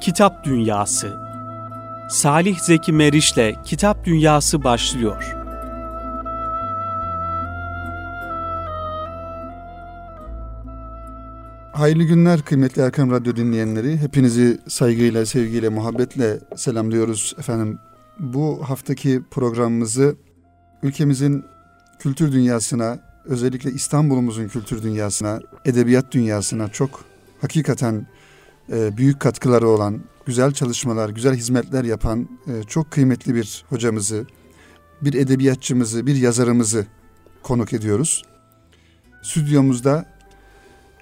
[0.00, 1.16] Kitap Dünyası
[2.08, 5.34] Salih Zeki Meriç'le Kitap Dünyası başlıyor.
[11.72, 13.96] Hayırlı günler kıymetli Erkam Radyo dinleyenleri.
[13.96, 17.78] Hepinizi saygıyla, sevgiyle, muhabbetle selamlıyoruz efendim.
[18.18, 20.16] Bu haftaki programımızı
[20.82, 21.44] ülkemizin
[21.98, 27.04] kültür dünyasına, özellikle İstanbul'umuzun kültür dünyasına, edebiyat dünyasına çok
[27.40, 28.06] hakikaten
[28.72, 34.26] e, büyük katkıları olan, güzel çalışmalar, güzel hizmetler yapan e, çok kıymetli bir hocamızı,
[35.02, 36.86] bir edebiyatçımızı, bir yazarımızı
[37.42, 38.22] konuk ediyoruz.
[39.22, 40.06] Stüdyomuzda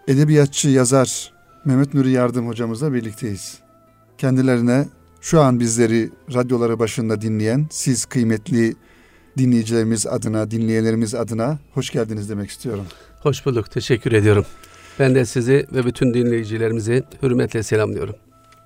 [0.09, 1.33] edebiyatçı, yazar
[1.65, 3.59] Mehmet Nuri Yardım hocamızla birlikteyiz.
[4.19, 4.87] Kendilerine
[5.21, 8.75] şu an bizleri radyoları başında dinleyen siz kıymetli
[9.39, 12.87] dinleyicilerimiz adına, dinleyenlerimiz adına hoş geldiniz demek istiyorum.
[13.21, 14.47] Hoş bulduk, teşekkür ediyorum.
[14.99, 18.15] Ben de sizi ve bütün dinleyicilerimizi hürmetle selamlıyorum.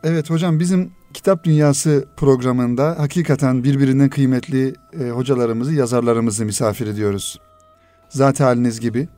[0.05, 7.41] Evet hocam bizim Kitap Dünyası programında hakikaten birbirinden kıymetli e, hocalarımızı, yazarlarımızı misafir ediyoruz.
[8.09, 9.09] Zat haliniz gibi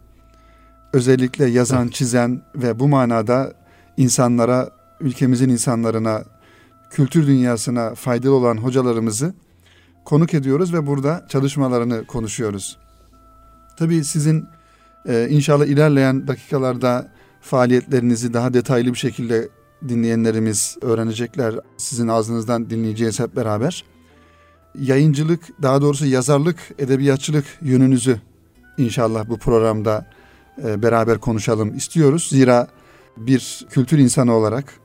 [0.92, 3.52] özellikle yazan, çizen ve bu manada
[3.96, 6.24] insanlara, ülkemizin insanlarına,
[6.90, 9.34] kültür dünyasına faydalı olan hocalarımızı
[10.04, 12.78] konuk ediyoruz ve burada çalışmalarını konuşuyoruz.
[13.76, 14.46] Tabii sizin
[15.08, 19.48] e, inşallah ilerleyen dakikalarda faaliyetlerinizi daha detaylı bir şekilde
[19.88, 21.54] dinleyenlerimiz öğrenecekler.
[21.76, 23.84] Sizin ağzınızdan dinleyeceğiz hep beraber.
[24.80, 28.20] Yayıncılık, daha doğrusu yazarlık, edebiyatçılık yönünüzü
[28.78, 30.06] inşallah bu programda
[30.64, 32.28] e, beraber konuşalım istiyoruz.
[32.28, 32.68] Zira
[33.16, 34.80] bir kültür insanı olarak,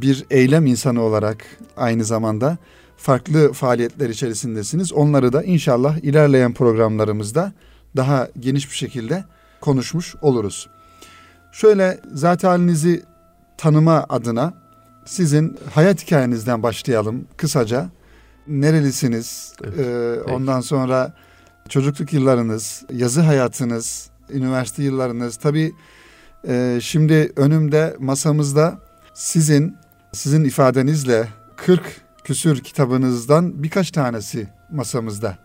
[0.00, 2.58] bir eylem insanı olarak aynı zamanda
[2.96, 4.92] farklı faaliyetler içerisindesiniz.
[4.92, 7.52] Onları da inşallah ilerleyen programlarımızda
[7.96, 9.24] daha geniş bir şekilde
[9.64, 10.68] konuşmuş oluruz.
[11.52, 13.02] Şöyle zat halinizi
[13.56, 14.54] tanıma adına
[15.04, 17.88] sizin hayat hikayenizden başlayalım kısaca.
[18.46, 19.52] Nerelisiniz?
[19.64, 21.12] Evet, ee, ondan sonra
[21.68, 25.36] çocukluk yıllarınız, yazı hayatınız, üniversite yıllarınız.
[25.36, 25.72] Tabii
[26.48, 28.78] e, şimdi önümde masamızda
[29.14, 29.76] sizin
[30.12, 31.82] sizin ifadenizle 40
[32.24, 35.38] küsür kitabınızdan birkaç tanesi masamızda.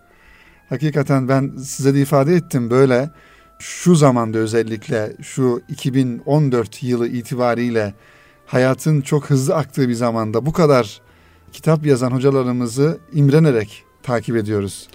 [0.69, 3.09] Hakikaten ben size de ifade ettim böyle
[3.59, 7.93] şu zamanda özellikle şu 2014 yılı itibariyle
[8.45, 11.01] hayatın çok hızlı aktığı bir zamanda bu kadar
[11.51, 14.87] kitap yazan hocalarımızı imrenerek takip ediyoruz.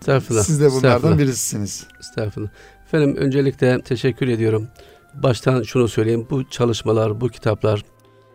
[0.00, 0.42] Estağfurullah.
[0.42, 1.86] Siz de bunlardan birisiniz.
[2.00, 2.50] Estağfurullah.
[2.86, 4.68] Efendim öncelikle teşekkür ediyorum.
[5.14, 6.26] Baştan şunu söyleyeyim.
[6.30, 7.84] Bu çalışmalar, bu kitaplar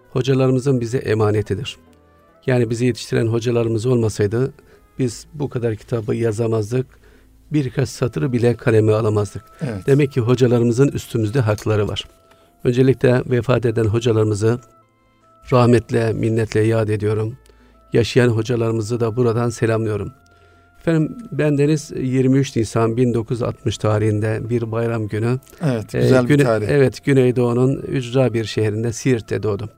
[0.10, 1.78] hocalarımızın bize emanetidir.
[2.46, 4.54] Yani bizi yetiştiren hocalarımız olmasaydı
[5.00, 7.01] biz bu kadar kitabı yazamazdık.
[7.54, 9.44] Birkaç satırı bile kaleme alamazdık.
[9.62, 9.88] Evet.
[9.88, 12.04] Demek ki hocalarımızın üstümüzde hakları var.
[12.64, 14.60] Öncelikle vefat eden hocalarımızı
[15.52, 17.38] rahmetle, minnetle yad ediyorum.
[17.94, 20.14] Yaşayan hocalarımızı da buradan selamlıyorum.
[20.80, 25.40] Efendim bendeniz 23 Nisan 1960 tarihinde bir bayram günü.
[25.66, 26.68] Evet, güzel e, güne, bir tarih.
[26.70, 29.70] Evet, Güneydoğu'nun ücra bir şehrinde Siirt'te doğdum.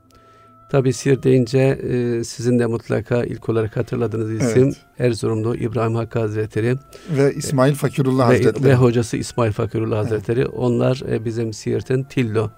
[0.74, 4.76] Tabi Siirt deyince e, sizin de mutlaka ilk olarak hatırladığınız isim evet.
[4.98, 6.76] Erzurumlu İbrahim Hakkı Hazretleri.
[7.10, 8.64] Ve İsmail Fakirullah ve, Hazretleri.
[8.64, 10.12] Ve hocası İsmail Fakirullah evet.
[10.12, 10.46] Hazretleri.
[10.46, 12.50] Onlar e, bizim Siirt'in Tillo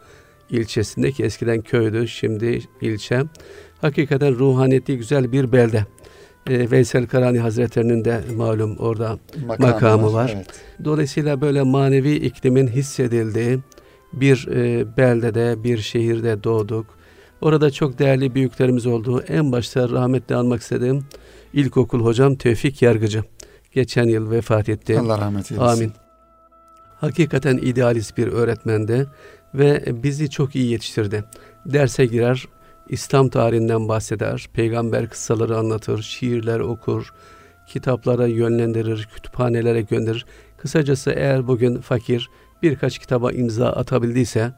[0.51, 3.23] ilçesindeki eskiden köydü, şimdi ilçe.
[3.81, 5.87] Hakikaten ruhaniyeti güzel bir belde.
[6.51, 10.33] E, Veysel Karani Hazretlerinin de malum orada makamı, makamı var.
[10.37, 10.47] Evet.
[10.85, 13.59] Dolayısıyla böyle manevi iklimin hissedildiği
[14.13, 16.97] bir e, beldede, bir şehirde doğduk.
[17.41, 19.25] Orada çok değerli büyüklerimiz oldu.
[19.29, 21.05] En başta rahmetli almak istediğim
[21.53, 23.25] ilkokul hocam Tevfik Yargıcı.
[23.73, 24.99] Geçen yıl vefat etti.
[24.99, 25.69] Allah rahmet eylesin.
[25.69, 25.93] Amin.
[27.01, 29.07] Hakikaten idealist bir öğretmendi
[29.55, 31.25] ve bizi çok iyi yetiştirdi.
[31.67, 32.45] Derse girer,
[32.89, 37.13] İslam tarihinden bahseder, peygamber kıssaları anlatır, şiirler okur,
[37.67, 40.27] kitaplara yönlendirir, kütüphanelere gönderir.
[40.59, 42.31] Kısacası eğer bugün fakir
[42.63, 44.53] birkaç kitaba imza atabildiyse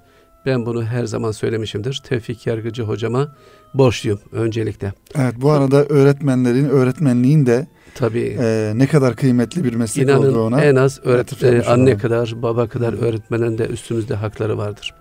[0.48, 2.02] ben bunu her zaman söylemişimdir.
[2.04, 3.36] Tevfik Yargıcı hocama
[3.74, 4.92] borçluyum öncelikle.
[5.14, 8.36] Evet bu arada öğretmenlerin, öğretmenliğin de Tabii.
[8.40, 12.68] E, ne kadar kıymetli bir meslek İnanın olduğuna en az öğret e, anne kadar, baba
[12.68, 14.94] kadar öğretmenin de üstümüzde hakları vardır.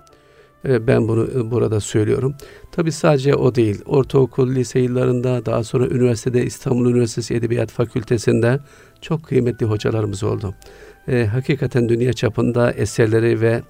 [0.66, 2.36] E, ben bunu e, burada söylüyorum.
[2.72, 3.82] Tabi sadece o değil.
[3.86, 8.60] Ortaokul, lise yıllarında, daha sonra üniversitede İstanbul Üniversitesi Edebiyat Fakültesi'nde
[9.02, 10.56] çok kıymetli hocalarımız oldu.
[11.08, 13.62] E, hakikaten dünya çapında eserleri ve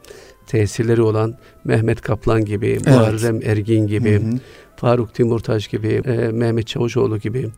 [0.47, 2.87] tesirleri olan Mehmet Kaplan gibi, evet.
[2.87, 4.39] Muharrem Ergin gibi, hı hı.
[4.75, 7.49] Faruk Timurtaş gibi, e, Mehmet Çavuşoğlu gibi,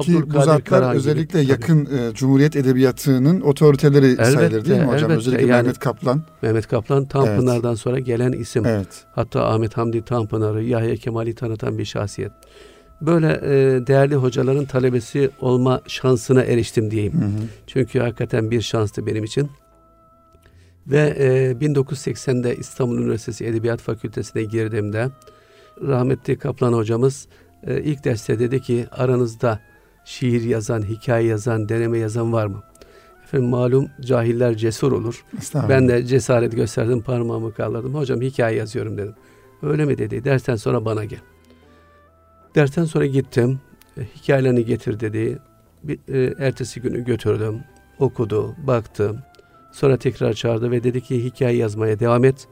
[0.00, 1.52] Ki bu zatlar özellikle gibi.
[1.52, 5.10] yakın e, Cumhuriyet Edebiyatının otoriteleri elbette, sayılır değil mi hocam?
[5.10, 5.14] Elbette.
[5.14, 6.22] Özellikle yani, Mehmet Kaplan.
[6.42, 7.78] Mehmet Kaplan Tanpınar'dan evet.
[7.78, 8.66] sonra gelen isim.
[8.66, 9.04] Evet.
[9.12, 12.32] Hatta Ahmet Hamdi Tanpınar'ı, Yahya Kemal'i tanıtan bir şahsiyet.
[13.00, 17.12] Böyle e, değerli hocaların talebesi olma şansına eriştim diyeyim.
[17.12, 17.30] Hı hı.
[17.66, 19.50] Çünkü hakikaten bir şanstı benim için.
[20.86, 25.08] Ve e, 1980'de İstanbul Üniversitesi Edebiyat Fakültesine girdiğimde
[25.82, 27.28] rahmetli Kaplan hocamız
[27.66, 29.60] e, ilk derste dedi ki aranızda
[30.04, 32.62] şiir yazan, hikaye yazan, deneme yazan var mı?
[33.24, 35.24] Efendim malum cahiller cesur olur.
[35.68, 37.94] Ben de cesaret gösterdim parmağımı kaldırdım.
[37.94, 39.14] Hocam hikaye yazıyorum dedim.
[39.62, 40.24] Öyle mi dedi.
[40.24, 41.20] Dersten sonra bana gel.
[42.54, 43.60] Dersten sonra gittim.
[43.96, 45.38] E, hikayelerini getir dedi.
[45.82, 47.60] Bir, e, ertesi günü götürdüm.
[47.98, 49.18] Okudu, baktım.
[49.74, 52.48] Sonra tekrar çağırdı ve dedi ki hikaye yazmaya devam et.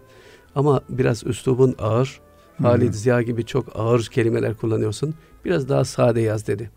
[0.54, 2.20] Ama biraz üslubun ağır.
[2.62, 5.14] Halid Ziya gibi çok ağır kelimeler kullanıyorsun.
[5.44, 6.70] Biraz daha sade yaz dedi.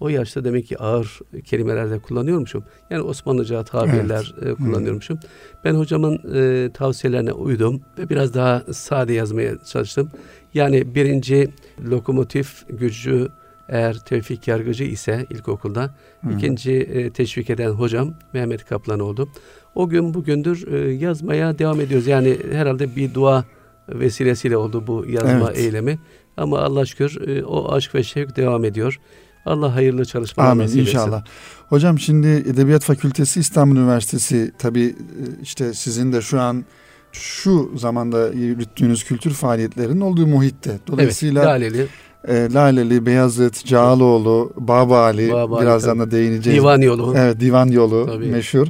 [0.00, 2.64] O yaşta demek ki ağır kelimelerde kullanıyormuşum.
[2.90, 4.52] Yani Osmanlıca tabirler evet.
[4.52, 5.16] e, kullanıyormuşum.
[5.16, 5.28] Hmm.
[5.64, 10.10] Ben hocamın e, tavsiyelerine uydum ve biraz daha sade yazmaya çalıştım.
[10.54, 11.50] Yani birinci
[11.90, 13.28] lokomotif gücü
[13.68, 16.30] eğer Tevfik Yargıcı ise ilkokulda hmm.
[16.30, 19.28] ikinci e, teşvik eden hocam Mehmet Kaplan oldu.
[19.74, 22.06] O gün bugündür e, yazmaya devam ediyoruz.
[22.06, 23.44] Yani herhalde bir dua
[23.88, 25.58] vesilesiyle oldu bu yazma evet.
[25.58, 25.98] eylemi.
[26.36, 29.00] Ama Allah şükür e, o aşk ve şevk devam ediyor.
[29.46, 31.24] Allah hayırlı çalışmalar Amin nasip inşallah.
[31.68, 34.94] Hocam şimdi Edebiyat Fakültesi İstanbul Üniversitesi tabi e,
[35.42, 36.64] işte sizin de şu an
[37.12, 40.78] şu zamanda yürüttüğünüz kültür faaliyetlerinin olduğu muhitte.
[40.86, 41.88] Dolayısıyla evet.
[42.28, 46.06] E, Laleli, Beyazıt, Cağaloğlu, Babali, Babali birazdan tabii.
[46.06, 46.60] da değineceğiz.
[46.60, 47.14] Divan yolu.
[47.16, 48.26] Evet divan yolu tabii.
[48.26, 48.66] meşhur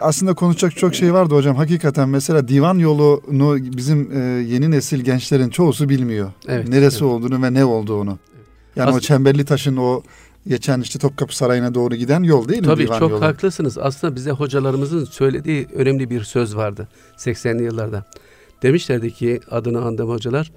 [0.00, 1.56] aslında konuşacak çok şey vardı hocam.
[1.56, 6.32] Hakikaten mesela divan yolunu bizim e, yeni nesil gençlerin çoğusu bilmiyor.
[6.48, 7.12] Evet, Neresi evet.
[7.12, 8.18] olduğunu ve ne olduğunu.
[8.76, 10.02] Yani As- o Çemberli Taş'ın o
[10.46, 13.24] geçen işte Topkapı Sarayı'na doğru giden yol değil mi Tabii divan çok yolu?
[13.24, 13.78] haklısınız.
[13.78, 18.04] Aslında bize hocalarımızın söylediği önemli bir söz vardı 80'li yıllarda.
[18.62, 20.52] Demişlerdi ki adını andığım hocalar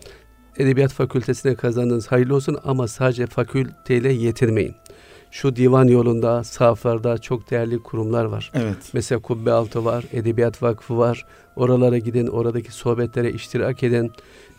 [0.57, 4.75] Edebiyat Fakültesine kazandığınız hayırlı olsun ama sadece fakülteyle yetinmeyin
[5.31, 8.51] şu divan yolunda, saflarda çok değerli kurumlar var.
[8.53, 8.77] Evet.
[8.93, 11.25] Mesela Kubbe Altı var, Edebiyat Vakfı var.
[11.55, 14.11] Oralara gidin, oradaki sohbetlere iştirak edin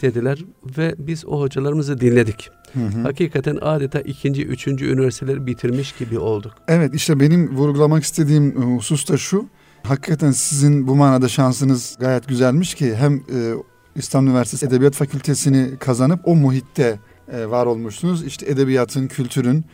[0.03, 0.39] dediler
[0.79, 2.50] ve biz o hocalarımızı dinledik.
[2.73, 3.03] Hı hı.
[3.03, 6.53] Hakikaten adeta ikinci, üçüncü üniversiteleri bitirmiş gibi olduk.
[6.69, 9.47] Evet işte benim vurgulamak istediğim e, husus da şu.
[9.83, 13.55] Hakikaten sizin bu manada şansınız gayet güzelmiş ki hem e,
[13.99, 16.99] İstanbul Üniversitesi Edebiyat Fakültesini kazanıp o muhitte
[17.33, 18.25] e, var olmuşsunuz.
[18.25, 19.65] İşte edebiyatın, kültürün,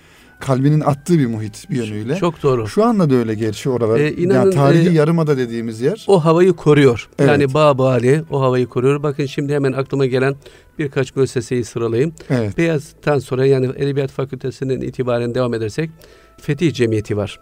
[0.41, 2.17] kalbinin attığı bir muhit bir yönüyle.
[2.17, 2.69] Çok doğru.
[2.69, 4.01] Şu anda da öyle gerçi oralar.
[4.01, 6.05] Ee, inanın, yani tarihi e, yarımada dediğimiz yer.
[6.09, 7.09] O havayı koruyor.
[7.19, 7.31] Evet.
[7.31, 9.03] Yani Bağbali o havayı koruyor.
[9.03, 10.35] Bakın şimdi hemen aklıma gelen
[10.79, 12.13] birkaç müesseseyi sıralayayım.
[12.31, 12.59] Evet.
[12.59, 15.91] Beyaz'tan sonra yani Edebiyat Fakültesinden itibaren devam edersek
[16.41, 17.41] Fetih Cemiyeti var.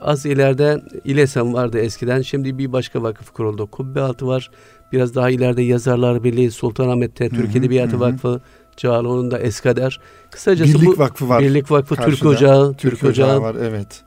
[0.00, 2.22] Az ileride İLESEM vardı eskiden.
[2.22, 3.66] Şimdi bir başka vakıf kuruldu.
[3.66, 4.50] Kubbe Altı var.
[4.92, 8.40] Biraz daha ileride Yazarlar Birliği, Sultanahmet'te Türk Edebiyatı Vakfı,
[8.76, 10.00] Cağaloğlu'nun da Eskader.
[10.30, 11.42] Kısacası Birlik bu, Vakfı var.
[11.42, 12.16] Birlik Vakfı, Karşıda.
[12.16, 13.28] Türk Ocağı, Türk, Türk Ocağı.
[13.28, 14.02] Ocağı var evet.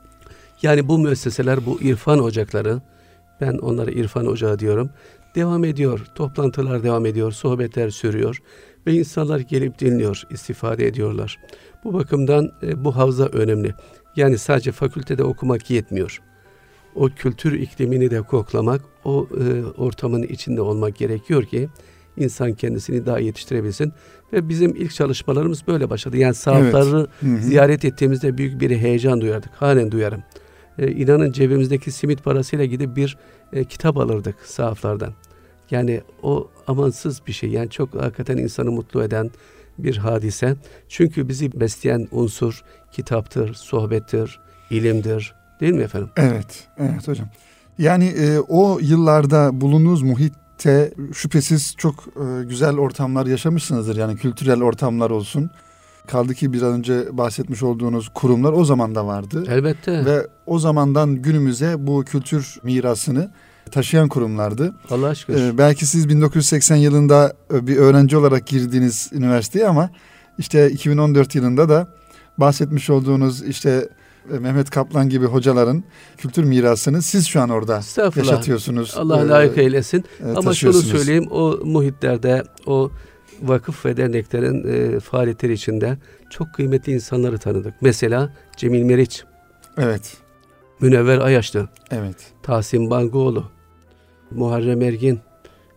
[0.62, 2.80] Yani bu müesseseler, bu irfan ocakları,
[3.40, 4.90] ben onlara irfan ocağı diyorum,
[5.34, 6.00] devam ediyor.
[6.14, 8.42] Toplantılar devam ediyor, sohbetler sürüyor
[8.86, 11.38] ve insanlar gelip dinliyor, istifade ediyorlar.
[11.84, 13.74] Bu bakımdan e, bu havza önemli.
[14.16, 16.22] Yani sadece fakültede okumak yetmiyor.
[16.94, 21.68] O kültür iklimini de koklamak, o e, ortamın içinde olmak gerekiyor ki
[22.16, 23.92] insan kendisini daha yetiştirebilsin.
[24.32, 26.16] Ve bizim ilk çalışmalarımız böyle başladı.
[26.16, 27.42] Yani sahafları evet.
[27.42, 29.50] ziyaret ettiğimizde büyük bir heyecan duyardık.
[29.52, 30.22] Halen duyarım.
[30.78, 33.18] Ee, inanın cebimizdeki simit parasıyla gidip bir
[33.52, 35.12] e, kitap alırdık sahaflardan.
[35.70, 37.50] Yani o amansız bir şey.
[37.50, 39.30] Yani çok hakikaten insanı mutlu eden
[39.78, 40.56] bir hadise.
[40.88, 44.40] Çünkü bizi besleyen unsur kitaptır, sohbettir,
[44.70, 45.34] ilimdir.
[45.60, 46.10] Değil mi efendim?
[46.16, 47.28] Evet, evet hocam.
[47.82, 53.96] Yani e, o yıllarda bulunduğunuz muhit te şüphesiz çok e, güzel ortamlar yaşamışsınızdır.
[53.96, 55.50] Yani kültürel ortamlar olsun.
[56.06, 59.44] Kaldı ki bir an önce bahsetmiş olduğunuz kurumlar o zaman da vardı.
[59.48, 60.04] Elbette.
[60.04, 63.30] Ve o zamandan günümüze bu kültür mirasını
[63.70, 64.74] taşıyan kurumlardı.
[64.90, 65.38] Allah aşkına.
[65.38, 69.90] Ee, belki siz 1980 yılında e, bir öğrenci olarak girdiğiniz üniversiteye ama
[70.38, 71.88] işte 2014 yılında da
[72.38, 73.88] bahsetmiş olduğunuz işte
[74.28, 75.84] Mehmet Kaplan gibi hocaların
[76.16, 77.80] kültür mirasını siz şu an orada
[78.16, 78.94] yaşatıyorsunuz.
[78.96, 80.04] Allah e, layık eylesin.
[80.20, 82.90] E, Ama şunu söyleyeyim o muhitlerde o
[83.42, 84.64] vakıf ve derneklerin
[84.96, 85.98] e, faaliyetleri içinde
[86.30, 87.74] çok kıymetli insanları tanıdık.
[87.80, 89.24] Mesela Cemil Meriç.
[89.78, 90.16] Evet.
[90.80, 91.68] Münevver Ayaşlı.
[91.90, 92.16] Evet.
[92.42, 93.44] Tahsin Bangoğlu.
[94.30, 95.20] Muharrem Ergin.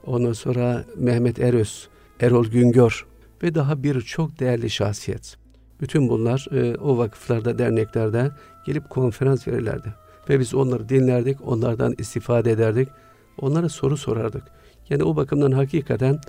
[0.05, 1.87] Ondan sonra Mehmet Eröz.
[2.19, 3.05] Erol Güngör
[3.43, 5.37] ve daha birçok değerli şahsiyet.
[5.81, 8.31] Bütün bunlar e, o vakıflarda, derneklerde
[8.65, 9.93] gelip konferans verirlerdi.
[10.29, 12.89] Ve biz onları dinlerdik, onlardan istifade ederdik.
[13.37, 14.43] Onlara soru sorardık.
[14.89, 16.19] Yani o bakımdan hakikaten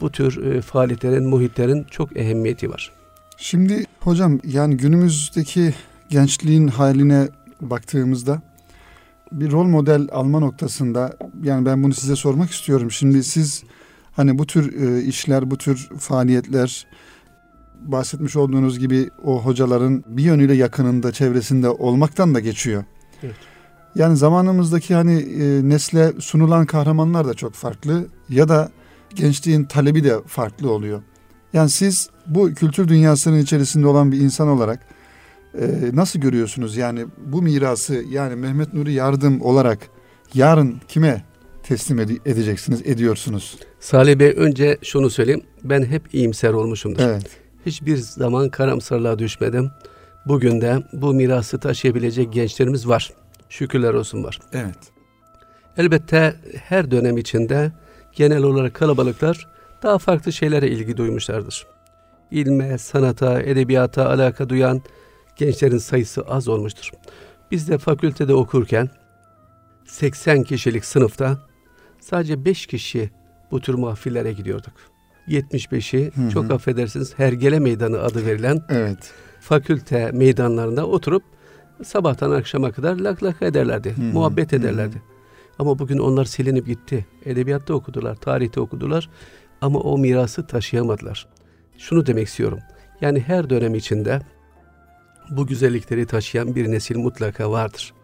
[0.00, 2.92] bu tür e, faaliyetlerin, muhitlerin çok ehemmiyeti var.
[3.36, 5.74] Şimdi hocam yani günümüzdeki
[6.08, 7.28] gençliğin haline
[7.60, 8.42] baktığımızda
[9.32, 12.90] bir rol model alma noktasında yani ben bunu size sormak istiyorum.
[12.90, 13.64] Şimdi siz
[14.12, 16.86] hani bu tür e, işler, bu tür faaliyetler
[17.80, 22.84] bahsetmiş olduğunuz gibi o hocaların bir yönüyle yakınında, çevresinde olmaktan da geçiyor.
[23.22, 23.34] Evet.
[23.94, 28.70] Yani zamanımızdaki hani e, nesle sunulan kahramanlar da çok farklı ya da
[29.14, 31.02] gençliğin talebi de farklı oluyor.
[31.52, 34.80] Yani siz bu kültür dünyasının içerisinde olan bir insan olarak
[35.60, 36.76] e, nasıl görüyorsunuz?
[36.76, 39.78] Yani bu mirası yani Mehmet Nuri Yardım olarak
[40.34, 41.24] yarın kime
[41.62, 43.58] teslim ede- edeceksiniz, ediyorsunuz?
[43.80, 45.42] Salih Bey önce şunu söyleyeyim.
[45.64, 47.00] Ben hep iyimser olmuşumdur.
[47.02, 47.26] Evet.
[47.66, 49.70] Hiçbir zaman karamsarlığa düşmedim.
[50.26, 53.12] Bugün de bu mirası taşıyabilecek gençlerimiz var.
[53.48, 54.38] Şükürler olsun var.
[54.52, 54.78] Evet.
[55.76, 57.72] Elbette her dönem içinde
[58.12, 59.48] genel olarak kalabalıklar
[59.82, 61.66] daha farklı şeylere ilgi duymuşlardır.
[62.30, 64.82] İlme, sanata, edebiyata alaka duyan
[65.36, 66.90] gençlerin sayısı az olmuştur.
[67.50, 68.90] Biz de fakültede okurken
[69.86, 71.38] 80 kişilik sınıfta
[72.00, 73.10] sadece 5 kişi
[73.50, 74.95] bu tür mahfillere gidiyorduk.
[75.28, 76.30] 75'i hı hı.
[76.30, 79.12] çok affedersiniz Hergele Meydanı adı verilen evet.
[79.40, 81.22] fakülte meydanlarında oturup
[81.84, 84.04] sabahtan akşama kadar lak lak ederlerdi, hı hı.
[84.04, 84.94] muhabbet ederlerdi.
[84.94, 85.16] Hı hı.
[85.58, 87.06] Ama bugün onlar silinip gitti.
[87.24, 89.10] Edebiyatta okudular, tarihte okudular
[89.60, 91.26] ama o mirası taşıyamadılar.
[91.78, 92.58] Şunu demek istiyorum.
[93.00, 94.20] Yani her dönem içinde
[95.30, 97.94] bu güzellikleri taşıyan bir nesil mutlaka vardır.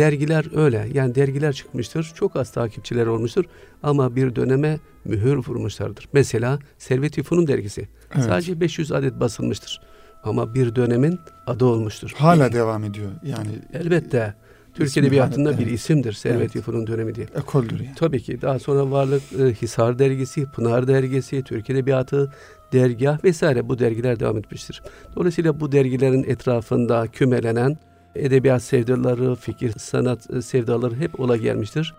[0.00, 0.88] Dergiler öyle.
[0.92, 2.12] Yani dergiler çıkmıştır.
[2.14, 3.44] Çok az takipçiler olmuştur.
[3.82, 6.08] Ama bir döneme mühür vurmuşlardır.
[6.12, 7.88] Mesela Servet İfun'un dergisi.
[8.14, 8.24] Evet.
[8.24, 9.80] Sadece 500 adet basılmıştır.
[10.24, 12.14] Ama bir dönemin adı olmuştur.
[12.16, 13.10] Hala devam ediyor.
[13.22, 14.34] Yani elbette.
[14.74, 16.54] Türk Edebiyatı'nda bir isimdir Servet evet.
[16.54, 17.26] Yufur'un dönemi diye.
[17.36, 17.94] Ekoldür yani.
[17.96, 18.42] Tabii ki.
[18.42, 22.32] Daha sonra Varlık e, Hisar Dergisi, Pınar Dergisi, Türk Edebiyatı,
[22.72, 24.82] Dergah vesaire bu dergiler devam etmiştir.
[25.16, 27.78] Dolayısıyla bu dergilerin etrafında kümelenen
[28.14, 31.94] edebiyat sevdaları, fikir, sanat e, sevdaları hep ola gelmiştir.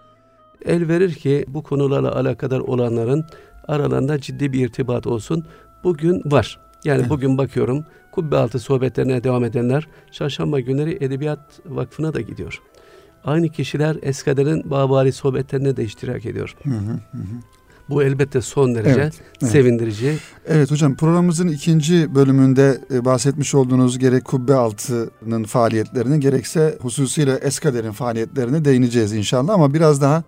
[0.65, 3.25] El verir ki bu konularla alakadar olanların
[3.67, 5.45] aralarında ciddi bir irtibat olsun.
[5.83, 6.59] Bugün var.
[6.83, 7.09] Yani evet.
[7.09, 12.61] bugün bakıyorum kubbe altı sohbetlerine devam edenler çarşamba günleri Edebiyat Vakfı'na da gidiyor.
[13.23, 16.55] Aynı kişiler Eskader'in Babali sohbetlerine de iştirak ediyor.
[16.63, 17.19] Hı hı hı.
[17.91, 19.51] Bu elbette son derece evet, evet.
[19.51, 20.17] sevindirici.
[20.47, 27.91] Evet hocam programımızın ikinci bölümünde e, bahsetmiş olduğunuz gerek Kubbe Altı'nın faaliyetlerini gerekse hususuyla Eskader'in
[27.91, 30.23] faaliyetlerine değineceğiz inşallah ama biraz daha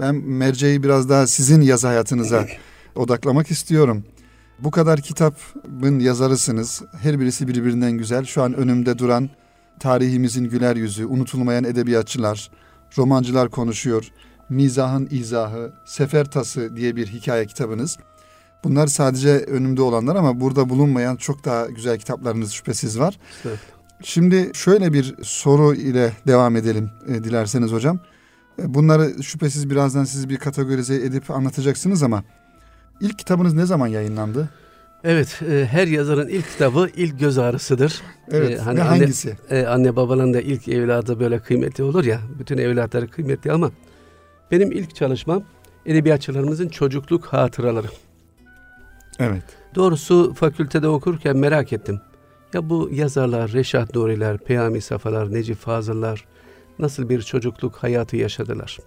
[0.00, 2.46] ben merceği biraz daha sizin yaz hayatınıza
[2.94, 4.04] odaklamak istiyorum.
[4.58, 6.82] Bu kadar kitabın yazarısınız.
[7.02, 8.24] Her birisi birbirinden güzel.
[8.24, 9.30] Şu an önümde duran
[9.80, 12.50] tarihimizin güler yüzü, unutulmayan edebiyatçılar,
[12.98, 14.10] romancılar konuşuyor.
[14.50, 17.98] Mizahın izahı, Sefer Tası diye bir hikaye kitabınız.
[18.64, 23.18] Bunlar sadece önümde olanlar ama burada bulunmayan çok daha güzel kitaplarınız şüphesiz var.
[23.44, 23.58] Evet.
[24.02, 28.00] Şimdi şöyle bir soru ile devam edelim e, dilerseniz hocam.
[28.62, 32.22] E, bunları şüphesiz birazdan siz bir kategorize edip anlatacaksınız ama
[33.00, 34.48] İlk kitabınız ne zaman yayınlandı?
[35.04, 38.02] Evet, e, her yazarın ilk kitabı ilk göz ağrısıdır.
[38.30, 39.36] Evet, e, hani ve hangisi?
[39.50, 43.70] Anne, e, anne babanın da ilk evladı böyle kıymetli olur ya, bütün evlatları kıymetli ama
[44.50, 45.42] benim ilk çalışmam
[45.86, 47.86] edebiyatçılarımızın çocukluk hatıraları.
[49.18, 49.42] Evet.
[49.74, 52.00] Doğrusu fakültede okurken merak ettim.
[52.54, 56.24] Ya bu yazarlar, Reşat Nuriler, Peyami Safalar, Necip Fazıllar
[56.78, 58.78] nasıl bir çocukluk hayatı yaşadılar?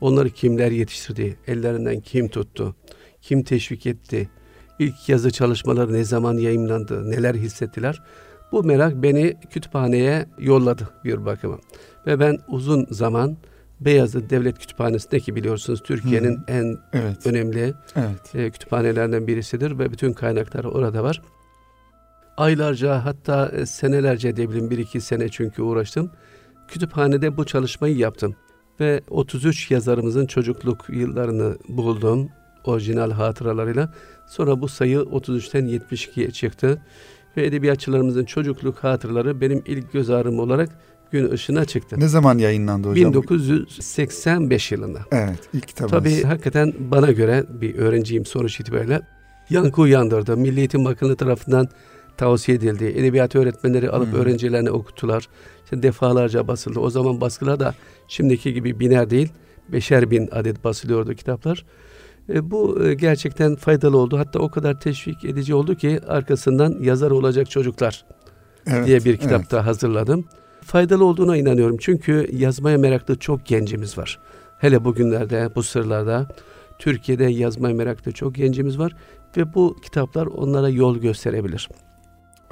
[0.00, 1.36] Onları kimler yetiştirdi?
[1.46, 2.74] Ellerinden kim tuttu?
[3.22, 4.28] Kim teşvik etti?
[4.78, 7.10] İlk yazı çalışmaları ne zaman yayınlandı?
[7.10, 8.02] Neler hissettiler?
[8.52, 11.58] Bu merak beni kütüphaneye yolladı bir bakıma.
[12.06, 13.36] Ve ben uzun zaman
[13.80, 16.44] Beyazıt Devlet Kütüphanesi'ndeki biliyorsunuz Türkiye'nin hmm.
[16.48, 17.26] en evet.
[17.26, 18.34] önemli evet.
[18.34, 21.22] E, kütüphanelerden birisidir ve bütün kaynaklar orada var.
[22.36, 26.10] Aylarca hatta e, senelerce diyebilirim bir iki sene çünkü uğraştım.
[26.68, 28.36] Kütüphanede bu çalışmayı yaptım
[28.80, 32.28] ve 33 yazarımızın çocukluk yıllarını buldum
[32.64, 33.94] orijinal hatıralarıyla.
[34.26, 36.82] Sonra bu sayı 33'ten 72'ye çıktı.
[37.36, 40.68] Ve edebiyatçılarımızın çocukluk hatıraları benim ilk göz ağrım olarak
[41.10, 42.00] gün ışığına çıktı.
[42.00, 43.12] Ne zaman yayınlandı hocam?
[43.12, 44.98] 1985 yılında.
[45.12, 45.92] Evet ilk kitabınız.
[45.92, 49.00] Tabii hakikaten bana göre bir öğrenciyim sonuç itibariyle.
[49.50, 50.36] Yankı uyandırdı.
[50.36, 51.68] Milli Eğitim Bakanlığı tarafından
[52.16, 52.84] tavsiye edildi.
[52.84, 54.20] Edebiyat öğretmenleri alıp hmm.
[54.20, 55.28] öğrencilerine okuttular.
[55.64, 56.80] İşte defalarca basıldı.
[56.80, 57.74] O zaman baskılar da
[58.08, 59.28] şimdiki gibi biner değil,
[59.68, 61.64] beşer bin adet basılıyordu kitaplar.
[62.28, 64.18] E, bu e, gerçekten faydalı oldu.
[64.18, 68.04] Hatta o kadar teşvik edici oldu ki arkasından yazar olacak çocuklar
[68.66, 69.50] Evet, diye bir kitap evet.
[69.50, 70.24] da hazırladım.
[70.68, 71.76] Faydalı olduğuna inanıyorum.
[71.80, 74.18] Çünkü yazmaya meraklı çok gencimiz var.
[74.58, 76.28] Hele bugünlerde, bu sırlarda
[76.78, 78.96] Türkiye'de yazmaya meraklı çok gencimiz var
[79.36, 81.68] ve bu kitaplar onlara yol gösterebilir.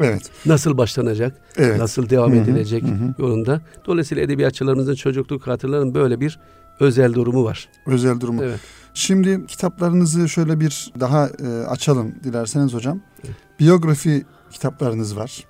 [0.00, 0.30] Evet.
[0.46, 1.78] Nasıl başlanacak, Evet.
[1.78, 3.14] nasıl devam Hı hı, edilecek hı hı.
[3.18, 3.60] yolunda.
[3.86, 6.38] Dolayısıyla edebiyatçılarımızın çocukluk hatırlarının böyle bir
[6.80, 7.68] özel durumu var.
[7.86, 8.44] Özel durumu.
[8.44, 8.60] Evet.
[8.94, 13.00] Şimdi kitaplarınızı şöyle bir daha e, açalım dilerseniz hocam.
[13.60, 15.44] Biyografi kitaplarınız var.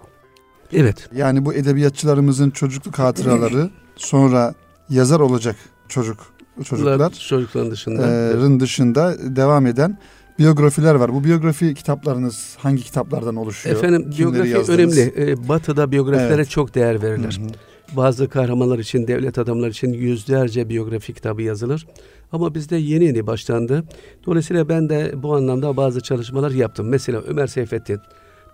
[0.72, 1.08] Evet.
[1.16, 4.54] Yani bu edebiyatçılarımızın çocukluk hatıraları sonra
[4.90, 5.56] yazar olacak
[5.88, 6.18] çocuk
[6.64, 8.02] çocuklar çocukların dışında.
[8.06, 9.98] e, rın dışında devam eden
[10.38, 11.14] biyografiler var.
[11.14, 13.76] Bu biyografi kitaplarınız hangi kitaplardan oluşuyor?
[13.76, 14.98] Efendim Kimleri biyografi yazdınız?
[14.98, 15.14] önemli.
[15.30, 16.50] Ee, batı'da biyografilere Evet.
[16.50, 17.40] çok değer verilir.
[17.42, 17.96] Hı hı.
[17.96, 21.86] Bazı kahramanlar için, devlet adamları için yüzlerce biyografi kitabı yazılır.
[22.32, 23.84] Ama bizde yeni yeni başlandı.
[24.26, 26.88] Dolayısıyla ben de bu anlamda bazı çalışmalar yaptım.
[26.88, 28.00] Mesela Ömer Seyfettin,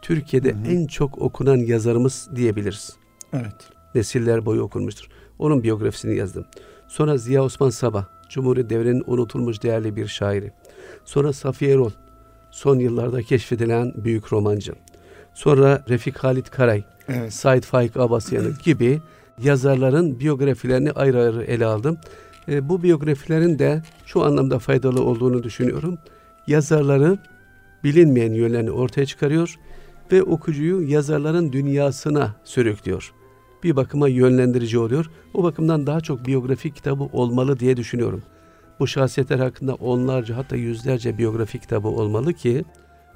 [0.02, 0.66] Türkiye'de Hı hı.
[0.66, 2.96] en çok okunan yazarımız diyebiliriz.
[3.32, 3.54] Evet.
[3.94, 5.08] Nesiller boyu okunmuştur.
[5.38, 6.44] Onun biyografisini yazdım.
[6.88, 10.52] Sonra Ziya Osman Sabah, Cumhuriyet devrinin unutulmuş değerli bir şairi.
[11.04, 11.90] Sonra Safiye Erol,
[12.50, 14.72] son yıllarda keşfedilen büyük romancı.
[15.34, 17.34] Sonra Refik Halit Karay, Evet.
[17.34, 19.00] Said Faik Abasyanı gibi
[19.42, 21.98] yazarların biyografilerini ayrı ayrı ele aldım.
[22.48, 25.98] E, bu biyografilerin de şu anlamda faydalı olduğunu düşünüyorum.
[26.46, 27.18] Yazarları
[27.84, 29.56] bilinmeyen yönlerini ortaya çıkarıyor
[30.12, 33.12] ve okuyucuyu yazarların dünyasına sürüklüyor.
[33.62, 35.10] Bir bakıma yönlendirici oluyor.
[35.34, 38.22] O bakımdan daha çok biyografi kitabı olmalı diye düşünüyorum.
[38.80, 42.64] Bu şahsiyetler hakkında onlarca hatta yüzlerce biyografi kitabı olmalı ki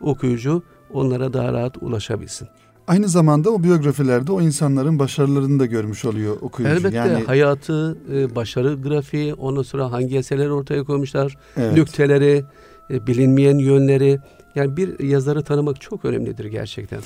[0.01, 0.63] okuyucu
[0.93, 2.49] onlara daha rahat ulaşabilsin.
[2.87, 6.75] Aynı zamanda o biyografilerde o insanların başarılarını da görmüş oluyor okuyucu.
[6.75, 11.77] Elbette yani hayatı, e, başarı grafiği, ondan sonra hangi eserleri ortaya koymuşlar, evet.
[11.77, 12.45] nükteleri,
[12.91, 14.19] e, bilinmeyen yönleri.
[14.57, 17.01] Yani bir yazarı tanımak çok önemlidir gerçekten.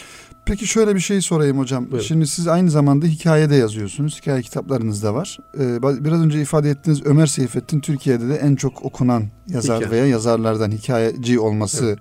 [0.47, 1.85] Peki şöyle bir şey sorayım hocam.
[1.91, 2.07] Buyurun.
[2.07, 4.21] Şimdi siz aynı zamanda hikaye de yazıyorsunuz.
[4.21, 5.39] Hikaye kitaplarınız da var.
[5.59, 9.91] Ee, biraz önce ifade ettiğiniz Ömer Seyfettin Türkiye'de de en çok okunan yazar Hikaye.
[9.91, 11.97] veya yazarlardan hikayeci olması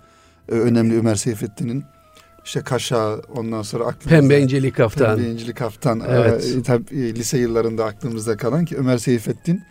[0.50, 1.84] e, önemli Ömer Seyfettin'in.
[2.45, 4.10] İşte Kaşa ondan sonra aklımızda.
[4.10, 5.15] Pembe İnceli Kaftan.
[5.17, 6.02] Pembe İncili Kaftan.
[6.10, 6.56] Evet.
[6.58, 9.63] Ee, tabii, e, lise yıllarında aklımızda kalan ki Ömer Seyfettin